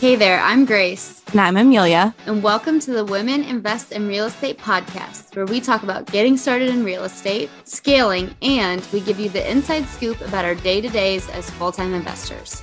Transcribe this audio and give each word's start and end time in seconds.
Hey 0.00 0.14
there, 0.14 0.38
I'm 0.38 0.64
Grace. 0.64 1.24
And 1.32 1.40
I'm 1.40 1.56
Amelia. 1.56 2.14
And 2.26 2.40
welcome 2.40 2.78
to 2.78 2.92
the 2.92 3.04
Women 3.04 3.42
Invest 3.42 3.90
in 3.90 4.06
Real 4.06 4.26
Estate 4.26 4.56
podcast, 4.56 5.34
where 5.34 5.44
we 5.44 5.60
talk 5.60 5.82
about 5.82 6.06
getting 6.06 6.36
started 6.36 6.68
in 6.68 6.84
real 6.84 7.02
estate, 7.02 7.50
scaling, 7.64 8.32
and 8.40 8.86
we 8.92 9.00
give 9.00 9.18
you 9.18 9.28
the 9.28 9.50
inside 9.50 9.86
scoop 9.86 10.20
about 10.20 10.44
our 10.44 10.54
day 10.54 10.80
to 10.80 10.88
days 10.88 11.28
as 11.30 11.50
full 11.50 11.72
time 11.72 11.94
investors. 11.94 12.62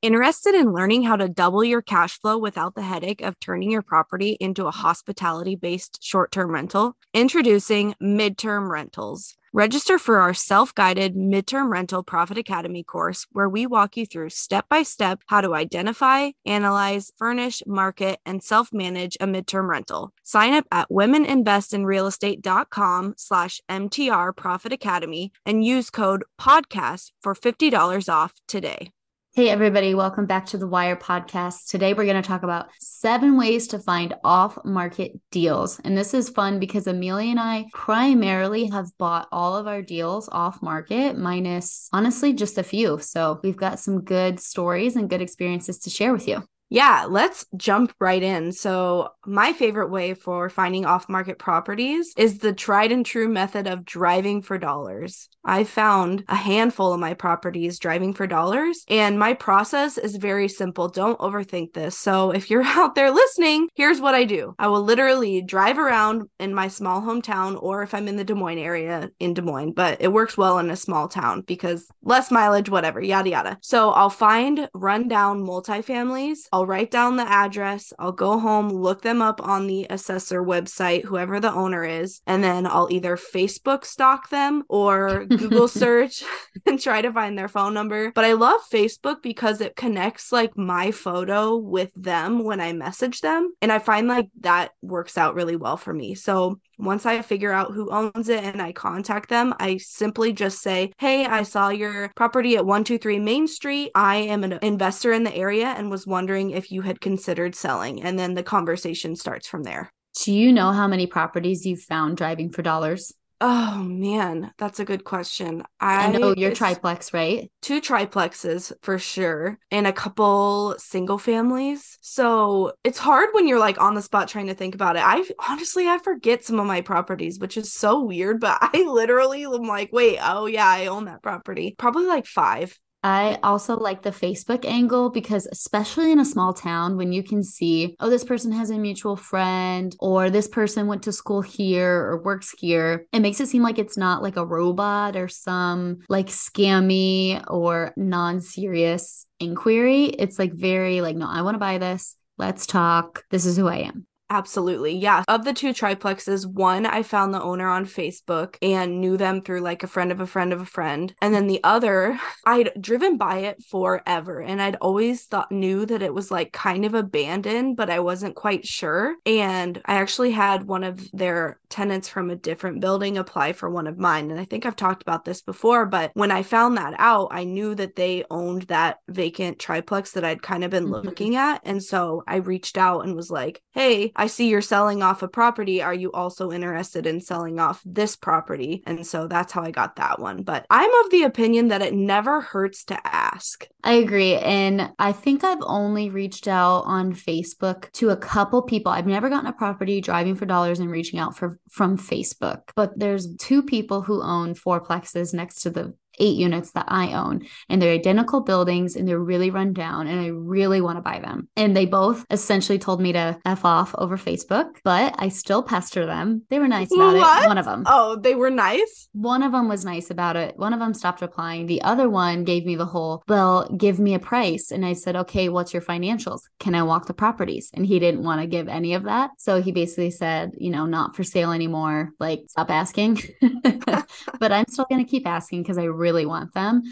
Interested 0.00 0.54
in 0.54 0.72
learning 0.72 1.02
how 1.02 1.16
to 1.16 1.28
double 1.28 1.64
your 1.64 1.82
cash 1.82 2.20
flow 2.20 2.38
without 2.38 2.76
the 2.76 2.82
headache 2.82 3.20
of 3.20 3.40
turning 3.40 3.72
your 3.72 3.82
property 3.82 4.36
into 4.38 4.68
a 4.68 4.70
hospitality 4.70 5.56
based 5.56 5.98
short 6.00 6.30
term 6.30 6.52
rental? 6.52 6.96
Introducing 7.12 7.96
Midterm 8.00 8.70
Rentals. 8.70 9.34
Register 9.52 9.98
for 9.98 10.20
our 10.20 10.34
self 10.34 10.72
guided 10.72 11.16
midterm 11.16 11.72
rental 11.72 12.04
profit 12.04 12.38
academy 12.38 12.84
course, 12.84 13.26
where 13.32 13.48
we 13.48 13.66
walk 13.66 13.96
you 13.96 14.06
through 14.06 14.30
step 14.30 14.68
by 14.68 14.84
step 14.84 15.22
how 15.26 15.40
to 15.40 15.56
identify, 15.56 16.30
analyze, 16.46 17.10
furnish, 17.16 17.60
market, 17.66 18.20
and 18.24 18.40
self 18.40 18.72
manage 18.72 19.16
a 19.20 19.26
midterm 19.26 19.68
rental. 19.68 20.12
Sign 20.22 20.54
up 20.54 20.66
at 20.70 20.90
womeninvestinrealestate.com 20.90 23.14
slash 23.16 23.60
MTR 23.68 24.36
Profit 24.36 24.72
Academy 24.72 25.32
and 25.44 25.64
use 25.64 25.90
code 25.90 26.22
podcast 26.40 27.10
for 27.20 27.34
$50 27.34 28.08
off 28.08 28.34
today. 28.46 28.92
Hey, 29.38 29.50
everybody, 29.50 29.94
welcome 29.94 30.26
back 30.26 30.46
to 30.46 30.58
the 30.58 30.66
WIIRE 30.66 31.00
podcast. 31.00 31.68
Today, 31.68 31.94
we're 31.94 32.06
going 32.06 32.20
to 32.20 32.26
talk 32.26 32.42
about 32.42 32.70
seven 32.80 33.38
ways 33.38 33.68
to 33.68 33.78
find 33.78 34.12
off 34.24 34.58
market 34.64 35.12
deals. 35.30 35.78
And 35.84 35.96
this 35.96 36.12
is 36.12 36.28
fun 36.28 36.58
because 36.58 36.88
Amelia 36.88 37.30
and 37.30 37.38
I 37.38 37.66
primarily 37.72 38.66
have 38.66 38.90
bought 38.98 39.28
all 39.30 39.56
of 39.56 39.68
our 39.68 39.80
deals 39.80 40.28
off 40.32 40.60
market, 40.60 41.16
minus 41.16 41.88
honestly 41.92 42.32
just 42.32 42.58
a 42.58 42.64
few. 42.64 42.98
So 42.98 43.38
we've 43.44 43.56
got 43.56 43.78
some 43.78 44.02
good 44.02 44.40
stories 44.40 44.96
and 44.96 45.08
good 45.08 45.22
experiences 45.22 45.78
to 45.82 45.90
share 45.90 46.12
with 46.12 46.26
you. 46.26 46.42
Yeah, 46.70 47.06
let's 47.08 47.46
jump 47.56 47.94
right 47.98 48.22
in. 48.22 48.52
So, 48.52 49.10
my 49.24 49.52
favorite 49.52 49.90
way 49.90 50.12
for 50.12 50.50
finding 50.50 50.84
off 50.84 51.08
market 51.08 51.38
properties 51.38 52.12
is 52.16 52.38
the 52.38 52.52
tried 52.52 52.92
and 52.92 53.06
true 53.06 53.28
method 53.28 53.66
of 53.66 53.86
driving 53.86 54.42
for 54.42 54.58
dollars. 54.58 55.28
I 55.44 55.64
found 55.64 56.24
a 56.28 56.34
handful 56.34 56.92
of 56.92 57.00
my 57.00 57.14
properties 57.14 57.78
driving 57.78 58.12
for 58.12 58.26
dollars, 58.26 58.84
and 58.88 59.18
my 59.18 59.32
process 59.32 59.96
is 59.96 60.16
very 60.16 60.48
simple. 60.48 60.88
Don't 60.88 61.18
overthink 61.20 61.72
this. 61.72 61.96
So, 61.96 62.32
if 62.32 62.50
you're 62.50 62.62
out 62.64 62.94
there 62.94 63.10
listening, 63.10 63.68
here's 63.74 64.00
what 64.00 64.14
I 64.14 64.24
do 64.24 64.54
I 64.58 64.68
will 64.68 64.82
literally 64.82 65.40
drive 65.40 65.78
around 65.78 66.28
in 66.38 66.54
my 66.54 66.68
small 66.68 67.00
hometown, 67.00 67.58
or 67.62 67.82
if 67.82 67.94
I'm 67.94 68.08
in 68.08 68.16
the 68.16 68.24
Des 68.24 68.34
Moines 68.34 68.58
area, 68.58 69.10
in 69.18 69.32
Des 69.32 69.40
Moines, 69.42 69.72
but 69.72 70.02
it 70.02 70.12
works 70.12 70.36
well 70.36 70.58
in 70.58 70.70
a 70.70 70.76
small 70.76 71.08
town 71.08 71.42
because 71.46 71.88
less 72.02 72.30
mileage, 72.30 72.68
whatever, 72.68 73.00
yada 73.00 73.30
yada. 73.30 73.58
So, 73.62 73.90
I'll 73.90 74.10
find 74.10 74.68
rundown 74.74 75.42
multifamilies. 75.42 76.40
I'll 76.58 76.66
write 76.66 76.90
down 76.90 77.14
the 77.14 77.22
address. 77.22 77.92
I'll 78.00 78.10
go 78.10 78.36
home, 78.36 78.68
look 78.68 79.02
them 79.02 79.22
up 79.22 79.40
on 79.40 79.68
the 79.68 79.86
assessor 79.90 80.42
website, 80.42 81.04
whoever 81.04 81.38
the 81.38 81.52
owner 81.52 81.84
is, 81.84 82.20
and 82.26 82.42
then 82.42 82.66
I'll 82.66 82.88
either 82.90 83.16
Facebook 83.16 83.84
stalk 83.84 84.28
them 84.28 84.64
or 84.68 85.24
Google 85.26 85.68
search 85.68 86.24
and 86.66 86.80
try 86.80 87.00
to 87.00 87.12
find 87.12 87.38
their 87.38 87.46
phone 87.46 87.74
number. 87.74 88.10
But 88.10 88.24
I 88.24 88.32
love 88.32 88.60
Facebook 88.72 89.22
because 89.22 89.60
it 89.60 89.76
connects 89.76 90.32
like 90.32 90.58
my 90.58 90.90
photo 90.90 91.56
with 91.56 91.92
them 91.94 92.42
when 92.42 92.60
I 92.60 92.72
message 92.72 93.20
them. 93.20 93.52
And 93.62 93.70
I 93.70 93.78
find 93.78 94.08
like 94.08 94.28
that 94.40 94.72
works 94.82 95.16
out 95.16 95.36
really 95.36 95.54
well 95.54 95.76
for 95.76 95.94
me. 95.94 96.16
So 96.16 96.58
once 96.78 97.04
I 97.06 97.20
figure 97.22 97.52
out 97.52 97.72
who 97.72 97.90
owns 97.90 98.28
it 98.28 98.44
and 98.44 98.62
I 98.62 98.72
contact 98.72 99.28
them, 99.28 99.54
I 99.58 99.78
simply 99.78 100.32
just 100.32 100.62
say, 100.62 100.92
Hey, 100.98 101.26
I 101.26 101.42
saw 101.42 101.68
your 101.68 102.10
property 102.16 102.56
at 102.56 102.64
123 102.64 103.18
Main 103.18 103.46
Street. 103.46 103.90
I 103.94 104.16
am 104.16 104.44
an 104.44 104.58
investor 104.62 105.12
in 105.12 105.24
the 105.24 105.34
area 105.34 105.66
and 105.66 105.90
was 105.90 106.06
wondering 106.06 106.50
if 106.50 106.70
you 106.70 106.82
had 106.82 107.00
considered 107.00 107.54
selling. 107.54 108.02
And 108.02 108.18
then 108.18 108.34
the 108.34 108.42
conversation 108.42 109.16
starts 109.16 109.48
from 109.48 109.64
there. 109.64 109.92
Do 110.22 110.32
you 110.32 110.52
know 110.52 110.72
how 110.72 110.88
many 110.88 111.06
properties 111.06 111.66
you've 111.66 111.82
found 111.82 112.16
driving 112.16 112.50
for 112.50 112.62
dollars? 112.62 113.12
Oh 113.40 113.84
man, 113.84 114.52
that's 114.58 114.80
a 114.80 114.84
good 114.84 115.04
question. 115.04 115.62
I, 115.78 116.06
I 116.06 116.10
know 116.10 116.34
your 116.36 116.50
triplex, 116.50 117.14
right? 117.14 117.52
Two 117.62 117.80
triplexes 117.80 118.72
for 118.82 118.98
sure, 118.98 119.60
and 119.70 119.86
a 119.86 119.92
couple 119.92 120.74
single 120.78 121.18
families. 121.18 121.98
So 122.00 122.72
it's 122.82 122.98
hard 122.98 123.28
when 123.32 123.46
you're 123.46 123.60
like 123.60 123.80
on 123.80 123.94
the 123.94 124.02
spot 124.02 124.26
trying 124.26 124.48
to 124.48 124.54
think 124.54 124.74
about 124.74 124.96
it. 124.96 125.02
I 125.04 125.22
honestly 125.48 125.86
I 125.86 125.98
forget 125.98 126.44
some 126.44 126.58
of 126.58 126.66
my 126.66 126.80
properties, 126.80 127.38
which 127.38 127.56
is 127.56 127.72
so 127.72 128.02
weird, 128.02 128.40
but 128.40 128.58
I 128.60 128.82
literally 128.82 129.44
am 129.44 129.68
like, 129.68 129.92
wait, 129.92 130.18
oh 130.20 130.46
yeah, 130.46 130.66
I 130.66 130.86
own 130.86 131.04
that 131.04 131.22
property. 131.22 131.76
Probably 131.78 132.06
like 132.06 132.26
five. 132.26 132.76
I 133.02 133.38
also 133.44 133.76
like 133.76 134.02
the 134.02 134.10
Facebook 134.10 134.64
angle 134.64 135.10
because, 135.10 135.46
especially 135.52 136.10
in 136.10 136.18
a 136.18 136.24
small 136.24 136.52
town, 136.52 136.96
when 136.96 137.12
you 137.12 137.22
can 137.22 137.44
see, 137.44 137.94
oh, 138.00 138.10
this 138.10 138.24
person 138.24 138.50
has 138.52 138.70
a 138.70 138.78
mutual 138.78 139.14
friend, 139.14 139.94
or 140.00 140.30
this 140.30 140.48
person 140.48 140.88
went 140.88 141.04
to 141.04 141.12
school 141.12 141.40
here 141.40 141.94
or 141.94 142.22
works 142.22 142.52
here, 142.58 143.06
it 143.12 143.20
makes 143.20 143.40
it 143.40 143.46
seem 143.46 143.62
like 143.62 143.78
it's 143.78 143.96
not 143.96 144.22
like 144.22 144.36
a 144.36 144.46
robot 144.46 145.16
or 145.16 145.28
some 145.28 145.98
like 146.08 146.26
scammy 146.26 147.42
or 147.48 147.92
non 147.96 148.40
serious 148.40 149.26
inquiry. 149.38 150.06
It's 150.06 150.38
like 150.38 150.52
very 150.52 151.00
like, 151.00 151.14
no, 151.14 151.28
I 151.28 151.42
want 151.42 151.54
to 151.54 151.60
buy 151.60 151.78
this. 151.78 152.16
Let's 152.36 152.66
talk. 152.66 153.22
This 153.30 153.46
is 153.46 153.56
who 153.56 153.68
I 153.68 153.78
am. 153.78 154.07
Absolutely. 154.30 154.94
Yeah. 154.94 155.24
Of 155.26 155.44
the 155.44 155.54
two 155.54 155.72
triplexes, 155.72 156.46
one 156.46 156.84
I 156.84 157.02
found 157.02 157.32
the 157.32 157.42
owner 157.42 157.68
on 157.68 157.86
Facebook 157.86 158.56
and 158.60 159.00
knew 159.00 159.16
them 159.16 159.40
through 159.40 159.60
like 159.60 159.82
a 159.82 159.86
friend 159.86 160.12
of 160.12 160.20
a 160.20 160.26
friend 160.26 160.52
of 160.52 160.60
a 160.60 160.66
friend. 160.66 161.14
And 161.22 161.34
then 161.34 161.46
the 161.46 161.60
other, 161.64 162.18
I'd 162.46 162.70
driven 162.80 163.16
by 163.16 163.38
it 163.38 163.62
forever 163.70 164.40
and 164.40 164.60
I'd 164.60 164.76
always 164.76 165.24
thought 165.24 165.50
knew 165.50 165.86
that 165.86 166.02
it 166.02 166.12
was 166.12 166.30
like 166.30 166.52
kind 166.52 166.84
of 166.84 166.94
abandoned, 166.94 167.76
but 167.76 167.90
I 167.90 168.00
wasn't 168.00 168.36
quite 168.36 168.66
sure. 168.66 169.16
And 169.24 169.80
I 169.86 169.94
actually 169.94 170.32
had 170.32 170.64
one 170.64 170.84
of 170.84 171.10
their 171.12 171.58
tenants 171.70 172.08
from 172.08 172.30
a 172.30 172.36
different 172.36 172.80
building 172.80 173.16
apply 173.16 173.52
for 173.52 173.70
one 173.70 173.86
of 173.86 173.98
mine. 173.98 174.30
And 174.30 174.40
I 174.40 174.44
think 174.44 174.66
I've 174.66 174.76
talked 174.76 175.02
about 175.02 175.24
this 175.24 175.40
before, 175.40 175.86
but 175.86 176.10
when 176.14 176.30
I 176.30 176.42
found 176.42 176.76
that 176.76 176.94
out, 176.98 177.28
I 177.30 177.44
knew 177.44 177.74
that 177.74 177.96
they 177.96 178.24
owned 178.30 178.62
that 178.62 178.98
vacant 179.08 179.58
triplex 179.58 180.12
that 180.12 180.24
I'd 180.24 180.42
kind 180.42 180.64
of 180.64 180.70
been 180.70 180.86
mm-hmm. 180.86 181.06
looking 181.06 181.36
at. 181.36 181.62
And 181.64 181.82
so 181.82 182.22
I 182.26 182.36
reached 182.36 182.76
out 182.76 183.04
and 183.04 183.14
was 183.14 183.30
like, 183.30 183.62
hey, 183.72 184.12
I 184.18 184.26
see 184.26 184.48
you're 184.48 184.60
selling 184.60 185.02
off 185.02 185.22
a 185.22 185.28
property. 185.28 185.80
Are 185.80 185.94
you 185.94 186.10
also 186.12 186.50
interested 186.50 187.06
in 187.06 187.20
selling 187.20 187.60
off 187.60 187.80
this 187.84 188.16
property? 188.16 188.82
And 188.84 189.06
so 189.06 189.28
that's 189.28 189.52
how 189.52 189.62
I 189.62 189.70
got 189.70 189.96
that 189.96 190.18
one. 190.18 190.42
But 190.42 190.66
I'm 190.68 190.92
of 191.04 191.10
the 191.10 191.22
opinion 191.22 191.68
that 191.68 191.82
it 191.82 191.94
never 191.94 192.40
hurts 192.40 192.84
to 192.86 193.06
ask. 193.06 193.66
I 193.84 193.92
agree. 193.92 194.34
And 194.34 194.90
I 194.98 195.12
think 195.12 195.44
I've 195.44 195.62
only 195.62 196.10
reached 196.10 196.48
out 196.48 196.80
on 196.80 197.14
Facebook 197.14 197.92
to 197.92 198.10
a 198.10 198.16
couple 198.16 198.60
people. 198.62 198.90
I've 198.90 199.06
never 199.06 199.30
gotten 199.30 199.48
a 199.48 199.52
property 199.52 200.00
driving 200.00 200.34
for 200.34 200.46
dollars 200.46 200.80
and 200.80 200.90
reaching 200.90 201.20
out 201.20 201.36
for 201.36 201.60
from 201.70 201.96
Facebook. 201.96 202.62
But 202.74 202.98
there's 202.98 203.36
two 203.36 203.62
people 203.62 204.02
who 204.02 204.20
own 204.20 204.54
fourplexes 204.54 205.32
next 205.32 205.62
to 205.62 205.70
the 205.70 205.94
eight 206.20 206.36
units 206.36 206.72
that 206.72 206.86
I 206.88 207.12
own, 207.12 207.46
and 207.68 207.80
they're 207.80 207.92
identical 207.92 208.40
buildings 208.40 208.96
and 208.96 209.06
they're 209.06 209.18
really 209.18 209.50
run 209.50 209.72
down, 209.72 210.06
and 210.06 210.20
I 210.20 210.28
really 210.28 210.80
want 210.80 210.96
to 210.96 211.02
buy 211.02 211.18
them. 211.18 211.48
And 211.56 211.76
they 211.76 211.86
both 211.86 212.24
essentially 212.30 212.78
told 212.78 213.00
me 213.00 213.12
to 213.12 213.38
F 213.44 213.64
off 213.64 213.94
over 213.98 214.16
Facebook, 214.16 214.76
but 214.84 215.14
I 215.18 215.28
still 215.28 215.62
pester 215.62 216.06
them. 216.06 216.42
They 216.50 216.58
were 216.58 216.68
nice 216.68 216.92
about 216.92 217.14
what? 217.14 217.44
it. 217.44 217.48
One 217.48 217.58
of 217.58 217.64
them. 217.64 217.84
Oh, 217.86 218.16
they 218.16 218.34
were 218.34 218.50
nice? 218.50 219.08
One 219.12 219.42
of 219.42 219.52
them 219.52 219.68
was 219.68 219.84
nice 219.84 220.10
about 220.10 220.36
it. 220.36 220.56
One 220.56 220.72
of 220.72 220.80
them 220.80 220.94
stopped 220.94 221.20
replying. 221.20 221.66
The 221.66 221.82
other 221.82 222.08
one 222.08 222.44
gave 222.44 222.64
me 222.64 222.76
the 222.76 222.86
whole, 222.86 223.22
well, 223.28 223.68
give 223.76 223.98
me 223.98 224.14
a 224.14 224.18
price. 224.18 224.70
And 224.70 224.84
I 224.84 224.92
said, 224.92 225.16
okay, 225.16 225.48
what's 225.48 225.72
your 225.72 225.82
financials? 225.82 226.40
Can 226.58 226.74
I 226.74 226.82
walk 226.82 227.06
the 227.06 227.14
properties? 227.14 227.70
And 227.74 227.86
he 227.86 227.98
didn't 227.98 228.22
want 228.22 228.40
to 228.40 228.46
give 228.46 228.68
any 228.68 228.94
of 228.94 229.04
that. 229.04 229.30
So 229.38 229.60
he 229.60 229.72
basically 229.72 230.10
said, 230.10 230.52
you 230.58 230.70
know, 230.70 230.86
not 230.86 231.16
for 231.16 231.24
sale 231.24 231.52
anymore. 231.52 232.10
Like, 232.18 232.44
stop 232.48 232.70
asking. 232.70 233.20
but 234.40 234.52
I'm 234.52 234.66
still 234.68 234.86
going 234.88 235.04
to 235.04 235.10
keep 235.10 235.26
asking 235.26 235.62
because 235.62 235.78
I 235.78 235.84
really 235.84 236.07
really 236.08 236.26
want 236.26 236.54
them. 236.54 236.82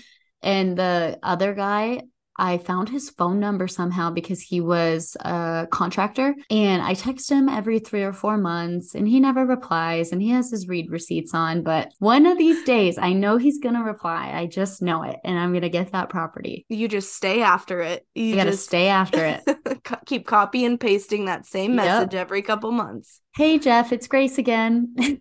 And 0.42 0.76
the 0.76 1.18
other 1.22 1.54
guy, 1.54 2.02
I 2.38 2.58
found 2.58 2.90
his 2.90 3.08
phone 3.08 3.40
number 3.40 3.66
somehow 3.66 4.10
because 4.10 4.42
he 4.42 4.60
was 4.60 5.16
a 5.20 5.66
contractor. 5.70 6.34
And 6.50 6.82
I 6.82 6.92
text 6.92 7.30
him 7.30 7.48
every 7.48 7.78
three 7.78 8.02
or 8.02 8.12
four 8.12 8.36
months 8.36 8.94
and 8.94 9.08
he 9.08 9.20
never 9.20 9.46
replies 9.46 10.12
and 10.12 10.20
he 10.20 10.30
has 10.30 10.50
his 10.50 10.68
read 10.68 10.90
receipts 10.90 11.32
on. 11.32 11.62
But 11.62 11.92
one 11.98 12.26
of 12.26 12.36
these 12.36 12.62
days, 12.64 12.98
I 12.98 13.14
know 13.14 13.38
he's 13.38 13.58
going 13.58 13.74
to 13.74 13.80
reply. 13.80 14.32
I 14.34 14.46
just 14.46 14.82
know 14.82 15.02
it. 15.02 15.16
And 15.24 15.38
I'm 15.38 15.52
going 15.52 15.62
to 15.62 15.70
get 15.70 15.92
that 15.92 16.10
property. 16.10 16.66
You 16.68 16.88
just 16.88 17.14
stay 17.14 17.40
after 17.40 17.80
it. 17.80 18.06
You 18.14 18.34
got 18.34 18.44
to 18.44 18.56
stay 18.56 18.88
after 18.88 19.24
it. 19.24 19.42
keep 20.06 20.26
copy 20.26 20.66
and 20.66 20.78
pasting 20.78 21.24
that 21.24 21.46
same 21.46 21.74
message 21.74 22.12
yep. 22.12 22.20
every 22.20 22.42
couple 22.42 22.70
months. 22.70 23.22
Hey, 23.36 23.58
Jeff, 23.58 23.92
it's 23.92 24.08
Grace 24.08 24.38
again. 24.38 24.96